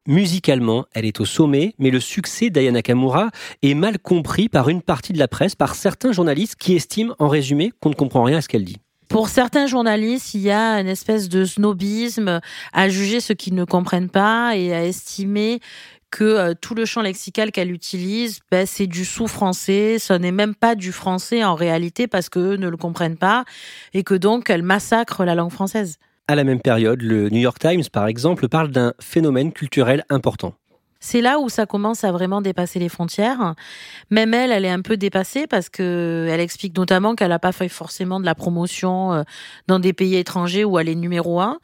Musicalement, 0.07 0.85
elle 0.93 1.05
est 1.05 1.19
au 1.19 1.25
sommet, 1.25 1.73
mais 1.79 1.89
le 1.89 1.99
succès 1.99 2.49
d'Aya 2.49 2.71
Nakamura 2.71 3.29
est 3.61 3.73
mal 3.73 3.99
compris 3.99 4.47
par 4.47 4.69
une 4.69 4.81
partie 4.81 5.11
de 5.11 5.19
la 5.19 5.27
presse, 5.27 5.55
par 5.55 5.75
certains 5.75 6.11
journalistes 6.11 6.55
qui 6.55 6.75
estiment, 6.75 7.13
en 7.19 7.27
résumé, 7.27 7.73
qu'on 7.81 7.89
ne 7.89 7.95
comprend 7.95 8.23
rien 8.23 8.37
à 8.37 8.41
ce 8.41 8.47
qu'elle 8.47 8.63
dit. 8.63 8.77
Pour 9.07 9.29
certains 9.29 9.67
journalistes, 9.67 10.33
il 10.33 10.41
y 10.41 10.51
a 10.51 10.79
une 10.79 10.87
espèce 10.87 11.29
de 11.29 11.45
snobisme 11.45 12.41
à 12.73 12.89
juger 12.89 13.19
ceux 13.19 13.35
qui 13.35 13.53
ne 13.53 13.63
comprennent 13.63 14.09
pas 14.09 14.55
et 14.55 14.73
à 14.73 14.83
estimer 14.83 15.59
que 16.11 16.23
euh, 16.23 16.53
tout 16.59 16.75
le 16.75 16.85
champ 16.85 17.01
lexical 17.01 17.51
qu'elle 17.51 17.71
utilise, 17.71 18.39
ben, 18.51 18.65
c'est 18.65 18.87
du 18.87 19.05
sous-français, 19.05 19.97
ce 19.99 20.13
n'est 20.13 20.31
même 20.31 20.55
pas 20.55 20.75
du 20.75 20.91
français 20.91 21.43
en 21.43 21.55
réalité 21.55 22.07
parce 22.07 22.29
qu'eux 22.29 22.55
ne 22.55 22.69
le 22.69 22.77
comprennent 22.77 23.17
pas 23.17 23.45
et 23.93 24.03
que 24.03 24.13
donc 24.13 24.49
elle 24.49 24.63
massacre 24.63 25.25
la 25.25 25.35
langue 25.35 25.51
française. 25.51 25.97
À 26.27 26.35
la 26.35 26.43
même 26.43 26.61
période, 26.61 27.01
le 27.01 27.29
New 27.29 27.39
York 27.39 27.59
Times, 27.59 27.83
par 27.91 28.07
exemple, 28.07 28.49
parle 28.49 28.69
d'un 28.69 28.93
phénomène 28.99 29.53
culturel 29.53 30.03
important. 30.09 30.53
C'est 30.99 31.21
là 31.21 31.39
où 31.39 31.49
ça 31.49 31.65
commence 31.65 32.03
à 32.03 32.11
vraiment 32.11 32.41
dépasser 32.41 32.79
les 32.79 32.89
frontières. 32.89 33.53
Même 34.09 34.33
elle, 34.33 34.51
elle 34.51 34.65
est 34.65 34.69
un 34.69 34.81
peu 34.81 34.97
dépassée 34.97 35.47
parce 35.47 35.69
que 35.69 36.27
elle 36.29 36.39
explique 36.39 36.75
notamment 36.77 37.15
qu'elle 37.15 37.29
n'a 37.29 37.39
pas 37.39 37.51
fait 37.51 37.69
forcément 37.69 38.19
de 38.19 38.25
la 38.25 38.35
promotion 38.35 39.13
euh, 39.13 39.23
dans 39.67 39.79
des 39.79 39.93
pays 39.93 40.15
étrangers 40.15 40.65
où 40.65 40.79
elle 40.79 40.89
est 40.89 40.95
numéro 40.95 41.39
un. 41.39 41.59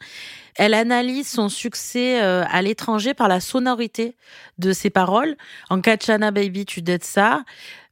Elle 0.56 0.74
analyse 0.74 1.28
son 1.28 1.48
succès 1.48 2.22
euh, 2.22 2.44
à 2.48 2.62
l'étranger 2.62 3.12
par 3.12 3.26
la 3.26 3.40
sonorité 3.40 4.16
de 4.58 4.72
ses 4.72 4.90
paroles. 4.90 5.36
En 5.68 5.80
Kachana 5.80 6.30
Baby, 6.30 6.64
tu 6.64 6.80
dettes 6.80 7.04
ça. 7.04 7.42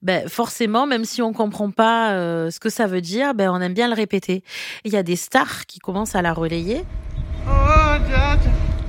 Ben, 0.01 0.29
forcément, 0.29 0.87
même 0.87 1.05
si 1.05 1.23
on 1.23 1.33
comprend 1.33 1.71
pas 1.71 2.13
euh, 2.13 2.51
ce 2.51 2.61
que 2.61 2.71
ça 2.71 2.87
veut 2.87 3.01
dire, 3.01 3.35
ben, 3.35 3.51
on 3.51 3.61
aime 3.61 3.75
bien 3.75 3.89
le 3.89 3.95
répéter. 3.95 4.45
Il 4.85 4.93
y 4.93 4.97
a 4.97 5.03
des 5.03 5.17
stars 5.17 5.67
qui 5.67 5.81
commencent 5.81 6.15
à 6.15 6.23
la 6.23 6.33
relayer 6.33 6.85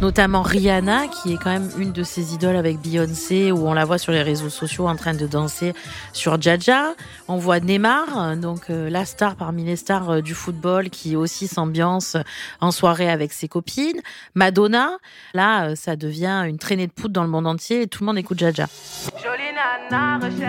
notamment 0.04 0.42
Rihanna, 0.42 1.08
qui 1.08 1.32
est 1.32 1.38
quand 1.38 1.50
même 1.50 1.70
une 1.78 1.94
de 1.94 2.04
ses 2.04 2.34
idoles 2.34 2.58
avec 2.58 2.78
Beyoncé, 2.82 3.54
où 3.54 3.66
on 3.66 3.74
la 3.74 3.86
voit 3.86 3.98
sur 3.98 4.12
les 4.12 4.22
réseaux 4.22 4.50
sociaux 4.50 4.90
en 4.90 4.98
train 4.98 5.14
de 5.14 5.26
danser 5.26 5.72
sur 6.12 6.42
Jaja. 6.42 6.94
On 7.30 7.38
voit 7.38 7.62
Neymar, 7.62 8.36
donc 8.36 8.70
euh, 8.70 8.90
la 8.90 9.06
star 9.06 9.38
parmi 9.38 9.64
les 9.64 9.78
stars 9.78 10.10
euh, 10.10 10.22
du 10.22 10.34
football, 10.34 10.90
qui 10.90 11.16
aussi 11.16 11.48
s'ambiance 11.48 12.18
en 12.60 12.72
soirée 12.72 13.10
avec 13.10 13.32
ses 13.32 13.48
copines. 13.48 14.02
Madonna, 14.36 14.98
là, 15.34 15.70
euh, 15.70 15.76
ça 15.76 15.96
devient 15.96 16.44
une 16.50 16.58
traînée 16.58 16.88
de 16.88 16.92
poudre 16.92 17.14
dans 17.14 17.24
le 17.24 17.30
monde 17.30 17.48
entier 17.48 17.84
et 17.84 17.88
tout 17.88 18.04
le 18.04 18.08
monde 18.08 18.18
écoute 18.18 18.40
Jaja. 18.40 18.68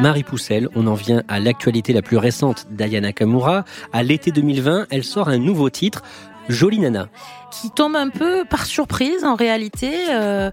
Marie 0.00 0.24
Poussel, 0.24 0.68
on 0.74 0.88
en 0.88 0.94
vient 0.94 1.22
à 1.28 1.38
l'actualité 1.38 1.92
la 1.92 2.02
plus 2.02 2.16
récente 2.16 2.66
d'Aya 2.70 3.00
Nakamura. 3.00 3.64
À 3.92 4.02
l'été 4.02 4.32
2020, 4.32 4.88
elle 4.90 5.04
sort 5.04 5.28
un 5.28 5.38
nouveau 5.38 5.70
titre, 5.70 6.02
Jolie 6.48 6.78
Nana. 6.78 7.08
qui 7.50 7.70
tombe 7.70 7.96
un 7.96 8.08
peu 8.08 8.44
par 8.44 8.66
surprise 8.66 9.24
en 9.24 9.34
réalité, 9.36 9.92
euh, 10.10 10.50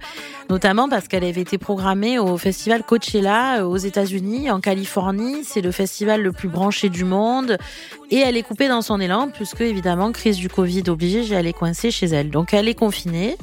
notamment 0.49 0.87
parce 0.87 1.07
qu'elle 1.07 1.23
avait 1.23 1.41
été 1.41 1.57
programmée 1.57 2.19
au 2.19 2.37
festival 2.37 2.83
Coachella 2.83 3.59
euh, 3.59 3.65
aux 3.65 3.77
États-Unis, 3.77 4.51
en 4.51 4.59
Californie. 4.59 5.43
C'est 5.43 5.61
le 5.61 5.71
festival 5.71 6.21
le 6.21 6.31
plus 6.31 6.47
branché 6.47 6.89
du 6.89 7.03
monde. 7.03 7.57
Et 8.11 8.17
elle 8.17 8.37
est 8.37 8.43
coupée 8.43 8.67
dans 8.67 8.81
son 8.81 8.99
élan, 8.99 9.29
puisque 9.33 9.61
évidemment, 9.61 10.11
crise 10.11 10.37
du 10.37 10.49
Covid 10.49 10.83
oblige, 10.87 11.31
elle 11.31 11.47
est 11.47 11.53
coincée 11.53 11.91
chez 11.91 12.07
elle. 12.07 12.29
Donc 12.29 12.53
elle 12.53 12.67
est 12.67 12.75
confinée. 12.75 13.35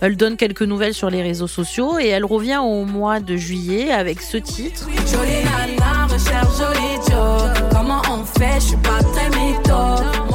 Elle 0.00 0.16
donne 0.16 0.36
quelques 0.36 0.62
nouvelles 0.62 0.94
sur 0.94 1.08
les 1.08 1.22
réseaux 1.22 1.46
sociaux 1.46 1.98
et 1.98 2.08
elle 2.08 2.24
revient 2.24 2.60
au 2.62 2.84
mois 2.84 3.20
de 3.20 3.36
juillet 3.36 3.90
avec 3.90 4.20
ce 4.20 4.36
titre. 4.36 4.88
Jolie 5.06 5.44
nana, 5.44 6.06
recherche 6.06 6.58
joli 6.58 6.94
Joe. 7.08 7.70
Comment 7.72 8.02
on 8.10 8.24
fait, 8.24 8.60
je 8.60 8.66
suis 8.66 8.76
pas 8.76 9.02
très 9.02 9.30
mytho. 9.30 9.93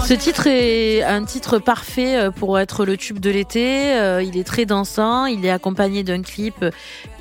Ce 0.10 0.15
titre 0.15 0.48
est 0.48 1.04
un 1.04 1.24
titre 1.24 1.60
parfait 1.60 2.17
euh, 2.17 2.32
pour 2.32 2.58
être 2.58 2.84
le 2.84 2.98
tube 2.98 3.19
de 3.19 3.30
l'été. 3.30 3.93
Euh, 3.93 4.24
Il 4.24 4.39
est 4.39 4.43
très 4.43 4.65
dansant. 4.65 5.28
Il 5.28 5.45
est 5.45 5.52
accompagné 5.52 6.02
d'un 6.02 6.24
clip 6.24 6.65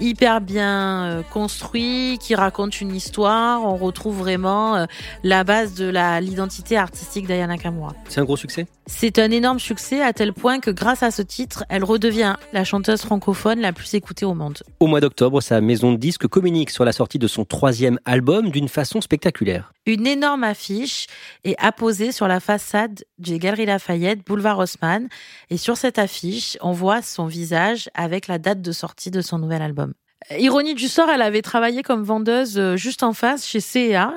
hyper 0.00 0.40
bien 0.40 1.04
euh, 1.04 1.22
construit 1.22 2.16
qui 2.18 2.34
raconte 2.34 2.80
une 2.80 2.94
histoire. 2.94 3.62
On 3.62 3.76
retrouve 3.76 4.16
vraiment 4.16 4.86
la 5.22 5.44
base 5.44 5.74
de 5.74 5.92
l'identité 6.22 6.78
artistique 6.78 7.26
d'Ayana 7.26 7.56
Nakamura. 7.56 7.92
C'est 8.08 8.22
un 8.22 8.24
gros 8.24 8.38
succès? 8.38 8.66
C'est 8.86 9.18
un 9.18 9.30
énorme 9.30 9.58
succès 9.58 10.00
à 10.00 10.14
tel 10.14 10.32
point 10.32 10.58
que 10.58 10.70
grâce 10.70 11.02
à 11.02 11.10
ce 11.10 11.20
titre, 11.20 11.64
elle 11.68 11.84
redevient 11.84 12.36
la 12.54 12.64
chanteuse 12.64 13.02
francophone 13.02 13.60
la 13.60 13.74
plus 13.74 13.92
écoutée 13.92 14.24
au 14.24 14.32
monde. 14.32 14.60
Au 14.80 14.86
mois 14.86 15.00
d'octobre, 15.00 15.42
sa 15.42 15.60
maison 15.60 15.92
de 15.92 15.98
disques 15.98 16.26
communique 16.26 16.70
sur 16.70 16.86
la 16.86 16.92
sortie 16.92 17.18
de 17.18 17.26
son 17.26 17.44
troisième 17.44 17.98
album 18.06 18.48
d'une 18.48 18.68
façon 18.68 19.02
spectaculaire. 19.02 19.74
Une 19.84 20.06
énorme 20.06 20.44
affiche 20.44 21.06
est 21.44 21.56
apposée 21.58 22.12
sur 22.12 22.28
la 22.28 22.40
façade 22.40 22.77
des 23.18 23.38
Galeries 23.38 23.66
Lafayette, 23.66 24.24
boulevard 24.24 24.58
Haussmann. 24.58 25.08
Et 25.50 25.56
sur 25.56 25.76
cette 25.76 25.98
affiche, 25.98 26.56
on 26.60 26.72
voit 26.72 27.02
son 27.02 27.26
visage 27.26 27.88
avec 27.94 28.28
la 28.28 28.38
date 28.38 28.62
de 28.62 28.72
sortie 28.72 29.10
de 29.10 29.20
son 29.20 29.38
nouvel 29.38 29.62
album. 29.62 29.94
Ironie 30.38 30.74
du 30.74 30.88
sort, 30.88 31.08
elle 31.08 31.22
avait 31.22 31.42
travaillé 31.42 31.82
comme 31.82 32.02
vendeuse 32.02 32.58
euh, 32.58 32.76
juste 32.76 33.02
en 33.02 33.12
face 33.12 33.46
chez 33.46 33.60
CEA, 33.60 34.12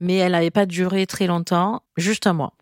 mais 0.00 0.16
elle 0.16 0.32
n'avait 0.32 0.50
pas 0.50 0.64
duré 0.64 1.06
très 1.06 1.26
longtemps, 1.26 1.82
juste 1.96 2.26
un 2.26 2.32
mois. 2.32 2.52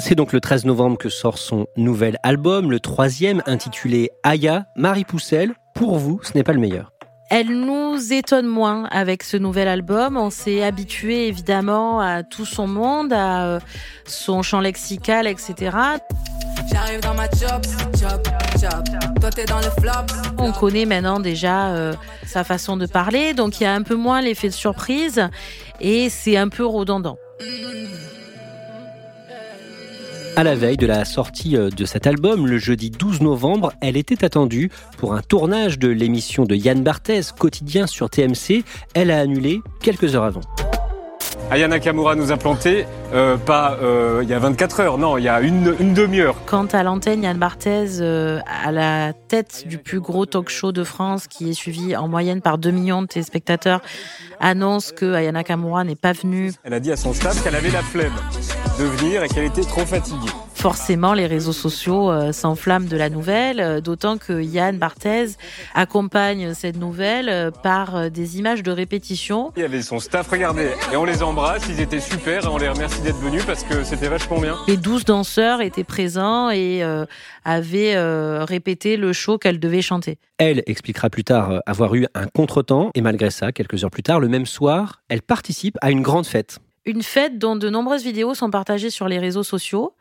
C'est 0.00 0.14
donc 0.14 0.32
le 0.32 0.40
13 0.40 0.64
novembre 0.64 0.98
que 0.98 1.08
sort 1.08 1.38
son 1.38 1.66
nouvel 1.76 2.18
album, 2.22 2.70
le 2.70 2.80
troisième 2.80 3.42
intitulé 3.46 4.10
Aya. 4.22 4.66
Marie 4.76 5.04
Poussel, 5.04 5.54
pour 5.74 5.98
vous, 5.98 6.20
ce 6.22 6.34
n'est 6.34 6.44
pas 6.44 6.52
le 6.52 6.60
meilleur. 6.60 6.92
Elle 7.30 7.48
nous 7.48 8.12
étonne 8.12 8.46
moins 8.46 8.84
avec 8.84 9.22
ce 9.22 9.36
nouvel 9.36 9.68
album. 9.68 10.16
On 10.16 10.30
s'est 10.30 10.62
habitué 10.62 11.28
évidemment 11.28 12.00
à 12.00 12.22
tout 12.22 12.46
son 12.46 12.66
monde, 12.66 13.12
à 13.12 13.44
euh, 13.44 13.60
son 14.06 14.42
champ 14.42 14.60
lexical, 14.60 15.26
etc. 15.26 15.54
J'arrive 16.72 17.00
dans 17.00 17.14
ma 17.14 17.28
job, 17.28 17.62
job, 18.00 18.22
job. 18.58 18.82
Toi 19.20 19.30
t'es 19.30 19.44
dans 19.44 19.58
le 19.58 19.70
flop. 19.78 20.06
On 20.38 20.52
connaît 20.52 20.86
maintenant 20.86 21.20
déjà 21.20 21.68
euh, 21.68 21.92
sa 22.26 22.44
façon 22.44 22.78
de 22.78 22.86
parler, 22.86 23.34
donc 23.34 23.60
il 23.60 23.64
y 23.64 23.66
a 23.66 23.74
un 23.74 23.82
peu 23.82 23.94
moins 23.94 24.22
l'effet 24.22 24.48
de 24.48 24.54
surprise 24.54 25.28
et 25.80 26.08
c'est 26.08 26.38
un 26.38 26.48
peu 26.48 26.64
redondant. 26.64 27.18
À 30.38 30.44
la 30.44 30.54
veille 30.54 30.76
de 30.76 30.86
la 30.86 31.04
sortie 31.04 31.56
euh, 31.56 31.68
de 31.68 31.84
cet 31.84 32.06
album, 32.06 32.46
le 32.46 32.58
jeudi 32.58 32.90
12 32.90 33.22
novembre, 33.22 33.72
elle 33.80 33.96
était 33.96 34.24
attendue 34.24 34.70
pour 34.96 35.14
un 35.14 35.20
tournage 35.20 35.80
de 35.80 35.88
l'émission 35.88 36.44
de 36.44 36.54
Yann 36.54 36.80
Barthès, 36.80 37.32
quotidien 37.32 37.88
sur 37.88 38.08
TMC. 38.08 38.62
Elle 38.94 39.10
a 39.10 39.18
annulé 39.18 39.62
quelques 39.80 40.14
heures 40.14 40.22
avant. 40.22 40.42
Aya 41.50 41.66
Nakamura 41.66 42.14
nous 42.14 42.30
a 42.30 42.36
planté, 42.36 42.86
euh, 43.12 43.36
pas 43.36 43.78
euh, 43.82 44.20
il 44.22 44.28
y 44.28 44.32
a 44.32 44.38
24 44.38 44.78
heures, 44.78 44.98
non, 44.98 45.18
il 45.18 45.24
y 45.24 45.28
a 45.28 45.40
une, 45.40 45.74
une 45.80 45.92
demi-heure. 45.92 46.36
Quant 46.46 46.66
à 46.66 46.84
l'antenne, 46.84 47.24
Yann 47.24 47.36
Barthès, 47.36 47.98
euh, 48.00 48.38
à 48.64 48.70
la 48.70 49.14
tête 49.14 49.64
du 49.66 49.78
plus 49.78 49.98
gros 49.98 50.24
talk 50.24 50.50
show 50.50 50.70
de 50.70 50.84
France, 50.84 51.26
qui 51.26 51.50
est 51.50 51.54
suivi 51.54 51.96
en 51.96 52.06
moyenne 52.06 52.42
par 52.42 52.58
2 52.58 52.70
millions 52.70 53.02
de 53.02 53.08
téléspectateurs, 53.08 53.80
annonce 54.38 54.92
que 54.92 55.14
Ayana 55.14 55.40
Nakamura 55.40 55.82
n'est 55.82 55.96
pas 55.96 56.12
venue. 56.12 56.52
Elle 56.62 56.74
a 56.74 56.80
dit 56.80 56.92
à 56.92 56.96
son 56.96 57.12
staff 57.12 57.42
qu'elle 57.42 57.56
avait 57.56 57.72
la 57.72 57.82
flemme 57.82 58.14
de 58.78 58.84
venir 58.84 59.24
et 59.24 59.28
qu'elle 59.28 59.44
était 59.44 59.62
trop 59.62 59.84
fatiguée. 59.84 60.30
Forcément, 60.54 61.12
les 61.12 61.26
réseaux 61.26 61.52
sociaux 61.52 62.10
euh, 62.10 62.32
s'enflamment 62.32 62.88
de 62.88 62.96
la 62.96 63.10
nouvelle, 63.10 63.60
euh, 63.60 63.80
d'autant 63.80 64.18
que 64.18 64.40
Yann 64.40 64.76
Barthès 64.76 65.36
accompagne 65.74 66.54
cette 66.54 66.76
nouvelle 66.76 67.28
euh, 67.28 67.50
par 67.50 68.10
des 68.10 68.38
images 68.38 68.62
de 68.62 68.70
répétition. 68.70 69.52
Il 69.56 69.62
y 69.62 69.64
avait 69.64 69.82
son 69.82 69.98
staff, 69.98 70.28
regardez, 70.28 70.70
et 70.92 70.96
on 70.96 71.04
les 71.04 71.22
embrasse, 71.22 71.64
ils 71.68 71.80
étaient 71.80 72.00
super, 72.00 72.44
et 72.44 72.48
on 72.48 72.58
les 72.58 72.68
remercie 72.68 73.00
d'être 73.02 73.18
venus 73.18 73.44
parce 73.44 73.64
que 73.64 73.82
c'était 73.82 74.08
vachement 74.08 74.40
bien. 74.40 74.56
Les 74.68 74.76
douze 74.76 75.04
danseurs 75.04 75.60
étaient 75.60 75.84
présents 75.84 76.50
et 76.50 76.82
euh, 76.82 77.04
avaient 77.44 77.94
euh, 77.96 78.44
répété 78.44 78.96
le 78.96 79.12
show 79.12 79.38
qu'elle 79.38 79.58
devait 79.58 79.82
chanter. 79.82 80.18
Elle 80.38 80.62
expliquera 80.66 81.10
plus 81.10 81.24
tard 81.24 81.62
avoir 81.66 81.94
eu 81.94 82.06
un 82.14 82.26
contretemps 82.26 82.90
et 82.94 83.00
malgré 83.00 83.30
ça, 83.30 83.50
quelques 83.50 83.82
heures 83.82 83.90
plus 83.90 84.04
tard, 84.04 84.20
le 84.20 84.28
même 84.28 84.46
soir, 84.46 85.02
elle 85.08 85.22
participe 85.22 85.76
à 85.80 85.90
une 85.90 86.02
grande 86.02 86.26
fête. 86.26 86.60
Une 86.88 87.02
fête 87.02 87.38
dont 87.38 87.54
de 87.54 87.68
nombreuses 87.68 88.02
vidéos 88.02 88.34
sont 88.34 88.50
partagées 88.50 88.88
sur 88.88 89.08
les 89.08 89.18
réseaux 89.18 89.42
sociaux 89.42 89.92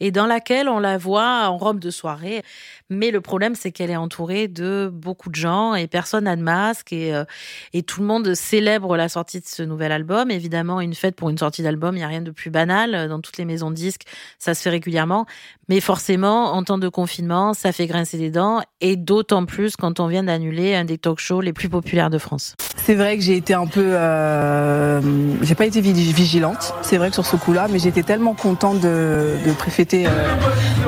et 0.00 0.10
dans 0.10 0.26
laquelle 0.26 0.68
on 0.68 0.80
la 0.80 0.98
voit 0.98 1.46
en 1.46 1.56
robe 1.56 1.78
de 1.78 1.90
soirée. 1.90 2.42
Mais 2.90 3.10
le 3.10 3.20
problème, 3.20 3.54
c'est 3.54 3.72
qu'elle 3.72 3.90
est 3.90 3.96
entourée 3.96 4.48
de 4.48 4.90
beaucoup 4.92 5.28
de 5.28 5.34
gens 5.34 5.74
et 5.74 5.86
personne 5.88 6.24
n'a 6.24 6.36
de 6.36 6.42
masque 6.42 6.92
et, 6.92 7.14
euh, 7.14 7.24
et 7.72 7.82
tout 7.82 8.00
le 8.00 8.06
monde 8.06 8.34
célèbre 8.34 8.96
la 8.96 9.08
sortie 9.08 9.40
de 9.40 9.46
ce 9.46 9.62
nouvel 9.62 9.92
album. 9.92 10.30
Évidemment, 10.30 10.80
une 10.80 10.94
fête 10.94 11.16
pour 11.16 11.30
une 11.30 11.38
sortie 11.38 11.62
d'album, 11.62 11.96
il 11.96 11.98
n'y 11.98 12.04
a 12.04 12.08
rien 12.08 12.22
de 12.22 12.30
plus 12.30 12.50
banal. 12.50 13.08
Dans 13.08 13.20
toutes 13.20 13.38
les 13.38 13.44
maisons 13.44 13.70
de 13.70 13.74
disques, 13.76 14.02
ça 14.38 14.54
se 14.54 14.62
fait 14.62 14.70
régulièrement. 14.70 15.26
Mais 15.68 15.80
forcément, 15.80 16.52
en 16.52 16.62
temps 16.62 16.78
de 16.78 16.88
confinement, 16.88 17.52
ça 17.52 17.72
fait 17.72 17.86
grincer 17.86 18.18
des 18.18 18.30
dents 18.30 18.60
et 18.80 18.94
d'autant 18.94 19.44
plus 19.46 19.74
quand 19.76 19.98
on 19.98 20.06
vient 20.06 20.22
d'annuler 20.22 20.76
un 20.76 20.84
des 20.84 20.96
talk 20.96 21.18
shows 21.18 21.40
les 21.40 21.52
plus 21.52 21.68
populaires 21.68 22.10
de 22.10 22.18
France. 22.18 22.54
C'est 22.76 22.94
vrai 22.94 23.16
que 23.16 23.22
j'ai 23.24 23.36
été 23.36 23.52
un 23.52 23.66
peu, 23.66 23.82
euh, 23.84 25.00
j'ai 25.42 25.56
pas 25.56 25.66
été 25.66 25.80
vigilante, 25.80 26.72
c'est 26.82 26.98
vrai 26.98 27.08
que 27.08 27.14
sur 27.14 27.26
ce 27.26 27.34
coup-là, 27.34 27.66
mais 27.68 27.80
j'étais 27.80 28.04
tellement 28.04 28.34
contente 28.34 28.78
de, 28.80 29.34
de 29.44 29.52
préfêter 29.54 30.06
euh, 30.06 30.10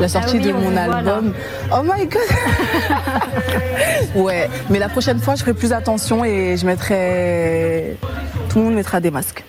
la 0.00 0.06
sortie 0.08 0.36
Ah 0.36 0.40
oui, 0.40 0.48
de 0.48 0.52
on 0.52 0.60
mon 0.60 0.76
album. 0.76 1.34
Oh 1.76 1.82
Ouais, 4.14 4.48
mais 4.70 4.78
la 4.78 4.88
prochaine 4.88 5.18
fois, 5.18 5.34
je 5.34 5.40
ferai 5.40 5.54
plus 5.54 5.72
attention 5.72 6.24
et 6.24 6.56
je 6.56 6.66
mettrai. 6.66 7.96
Tout 8.48 8.58
le 8.58 8.64
monde 8.64 8.74
mettra 8.74 9.00
des 9.00 9.10
masques. 9.10 9.44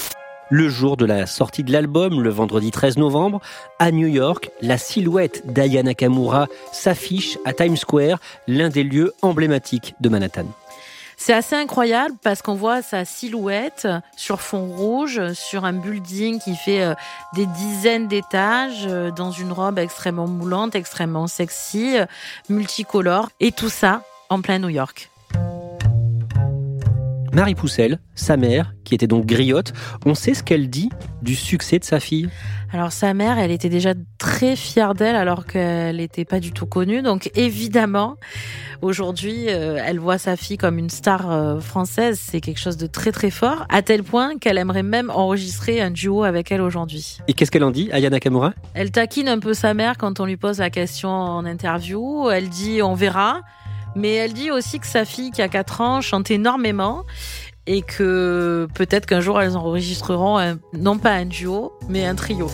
Le 0.51 0.67
jour 0.67 0.97
de 0.97 1.05
la 1.05 1.27
sortie 1.27 1.63
de 1.63 1.71
l'album, 1.71 2.23
le 2.23 2.29
vendredi 2.31 2.71
13 2.71 2.97
novembre, 2.97 3.39
à 3.77 3.91
New 3.91 4.07
York, 4.07 4.49
la 4.61 4.79
silhouette 4.79 5.43
d'Aya 5.45 5.83
Nakamura 5.83 6.47
s'affiche 6.71 7.37
à 7.45 7.53
Times 7.53 7.77
Square, 7.77 8.17
l'un 8.47 8.69
des 8.69 8.83
lieux 8.83 9.13
emblématiques 9.21 9.93
de 9.99 10.09
Manhattan. 10.09 10.45
C'est 11.21 11.33
assez 11.33 11.55
incroyable 11.55 12.15
parce 12.23 12.41
qu'on 12.41 12.55
voit 12.55 12.81
sa 12.81 13.03
silhouette 13.03 13.85
sur 14.15 14.39
fond 14.39 14.67
rouge, 14.67 15.33
sur 15.33 15.65
un 15.65 15.73
building 15.73 16.39
qui 16.39 16.55
fait 16.55 16.81
euh, 16.81 16.93
des 17.33 17.45
dizaines 17.45 18.07
d'étages, 18.07 18.87
euh, 18.87 19.11
dans 19.11 19.29
une 19.29 19.51
robe 19.51 19.79
extrêmement 19.79 20.27
moulante, 20.27 20.75
extrêmement 20.75 21.27
sexy, 21.27 21.97
euh, 21.97 22.05
multicolore, 22.47 23.29
et 23.41 23.51
tout 23.51 23.69
ça 23.69 24.01
en 24.29 24.39
plein 24.39 24.59
New 24.59 24.69
York. 24.69 25.11
Marie 27.33 27.55
Poussel, 27.55 27.99
sa 28.15 28.37
mère, 28.37 28.73
qui 28.83 28.95
était 28.95 29.07
donc 29.07 29.25
griotte, 29.25 29.73
on 30.05 30.15
sait 30.15 30.33
ce 30.33 30.43
qu'elle 30.43 30.69
dit 30.69 30.89
du 31.21 31.35
succès 31.35 31.77
de 31.77 31.83
sa 31.83 31.99
fille. 31.99 32.29
Alors 32.71 32.91
sa 32.91 33.13
mère, 33.13 33.39
elle 33.39 33.51
était 33.51 33.69
déjà 33.69 33.93
très 34.17 34.55
fière 34.55 34.93
d'elle 34.93 35.15
alors 35.15 35.45
qu'elle 35.45 35.97
n'était 35.97 36.25
pas 36.25 36.39
du 36.39 36.51
tout 36.51 36.65
connue. 36.65 37.01
Donc 37.01 37.31
évidemment, 37.35 38.15
aujourd'hui, 38.81 39.45
euh, 39.49 39.81
elle 39.83 39.99
voit 39.99 40.17
sa 40.17 40.35
fille 40.35 40.57
comme 40.57 40.77
une 40.77 40.89
star 40.89 41.31
euh, 41.31 41.59
française. 41.59 42.19
C'est 42.21 42.41
quelque 42.41 42.59
chose 42.59 42.77
de 42.77 42.87
très 42.87 43.11
très 43.11 43.31
fort, 43.31 43.65
à 43.69 43.81
tel 43.81 44.03
point 44.03 44.37
qu'elle 44.37 44.57
aimerait 44.57 44.83
même 44.83 45.09
enregistrer 45.09 45.81
un 45.81 45.91
duo 45.91 46.23
avec 46.23 46.51
elle 46.51 46.61
aujourd'hui. 46.61 47.17
Et 47.27 47.33
qu'est-ce 47.33 47.49
qu'elle 47.49 47.63
en 47.63 47.71
dit, 47.71 47.89
Aya 47.91 48.09
Nakamura? 48.09 48.53
Elle 48.73 48.91
taquine 48.91 49.29
un 49.29 49.39
peu 49.39 49.53
sa 49.53 49.73
mère 49.73 49.97
quand 49.97 50.19
on 50.19 50.25
lui 50.25 50.37
pose 50.37 50.59
la 50.59 50.69
question 50.69 51.09
en 51.09 51.45
interview. 51.45 52.29
Elle 52.29 52.49
dit 52.49 52.81
on 52.83 52.93
verra. 52.93 53.41
Mais 53.95 54.13
elle 54.13 54.33
dit 54.33 54.51
aussi 54.51 54.79
que 54.79 54.87
sa 54.87 55.05
fille, 55.05 55.31
qui 55.31 55.41
a 55.41 55.47
4 55.47 55.81
ans, 55.81 56.01
chante 56.01 56.31
énormément 56.31 57.03
et 57.67 57.81
que 57.81 58.67
peut-être 58.73 59.05
qu'un 59.05 59.19
jour 59.19 59.41
elles 59.41 59.55
enregistreront 59.55 60.57
non 60.73 60.97
pas 60.97 61.11
un 61.11 61.25
duo, 61.25 61.73
mais 61.87 62.05
un 62.05 62.15
trio. 62.15 62.49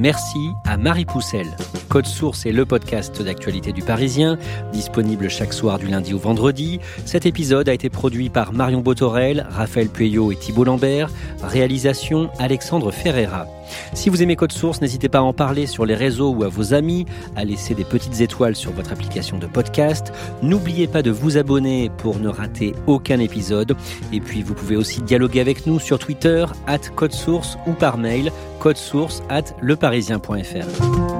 Merci 0.00 0.52
à 0.64 0.78
Marie 0.78 1.04
Poussel. 1.04 1.46
Code 1.90 2.06
Source 2.06 2.46
est 2.46 2.52
le 2.52 2.64
podcast 2.64 3.20
d'actualité 3.20 3.70
du 3.70 3.82
Parisien, 3.82 4.38
disponible 4.72 5.28
chaque 5.28 5.52
soir 5.52 5.78
du 5.78 5.88
lundi 5.88 6.14
au 6.14 6.18
vendredi. 6.18 6.80
Cet 7.04 7.26
épisode 7.26 7.68
a 7.68 7.74
été 7.74 7.90
produit 7.90 8.30
par 8.30 8.54
Marion 8.54 8.80
Botorel, 8.80 9.46
Raphaël 9.50 9.90
Pueyo 9.90 10.32
et 10.32 10.36
Thibault 10.36 10.64
Lambert. 10.64 11.10
Réalisation 11.42 12.30
Alexandre 12.38 12.90
Ferreira. 12.92 13.46
Si 13.94 14.08
vous 14.08 14.22
aimez 14.22 14.36
Code 14.36 14.52
Source, 14.52 14.80
n'hésitez 14.80 15.08
pas 15.08 15.18
à 15.18 15.22
en 15.22 15.32
parler 15.32 15.66
sur 15.66 15.86
les 15.86 15.94
réseaux 15.94 16.30
ou 16.30 16.44
à 16.44 16.48
vos 16.48 16.74
amis, 16.74 17.06
à 17.36 17.44
laisser 17.44 17.74
des 17.74 17.84
petites 17.84 18.20
étoiles 18.20 18.56
sur 18.56 18.72
votre 18.72 18.92
application 18.92 19.38
de 19.38 19.46
podcast. 19.46 20.12
N'oubliez 20.42 20.86
pas 20.86 21.02
de 21.02 21.10
vous 21.10 21.36
abonner 21.36 21.90
pour 21.98 22.18
ne 22.18 22.28
rater 22.28 22.74
aucun 22.86 23.20
épisode. 23.20 23.76
Et 24.12 24.20
puis 24.20 24.42
vous 24.42 24.54
pouvez 24.54 24.76
aussi 24.76 25.02
dialoguer 25.02 25.40
avec 25.40 25.66
nous 25.66 25.78
sur 25.78 25.98
Twitter, 25.98 26.46
at 26.66 26.78
Code 26.96 27.12
Source 27.12 27.58
ou 27.66 27.72
par 27.72 27.98
mail, 27.98 28.32
codesource 28.60 29.22
at 29.28 29.54
leparisien.fr. 29.62 31.19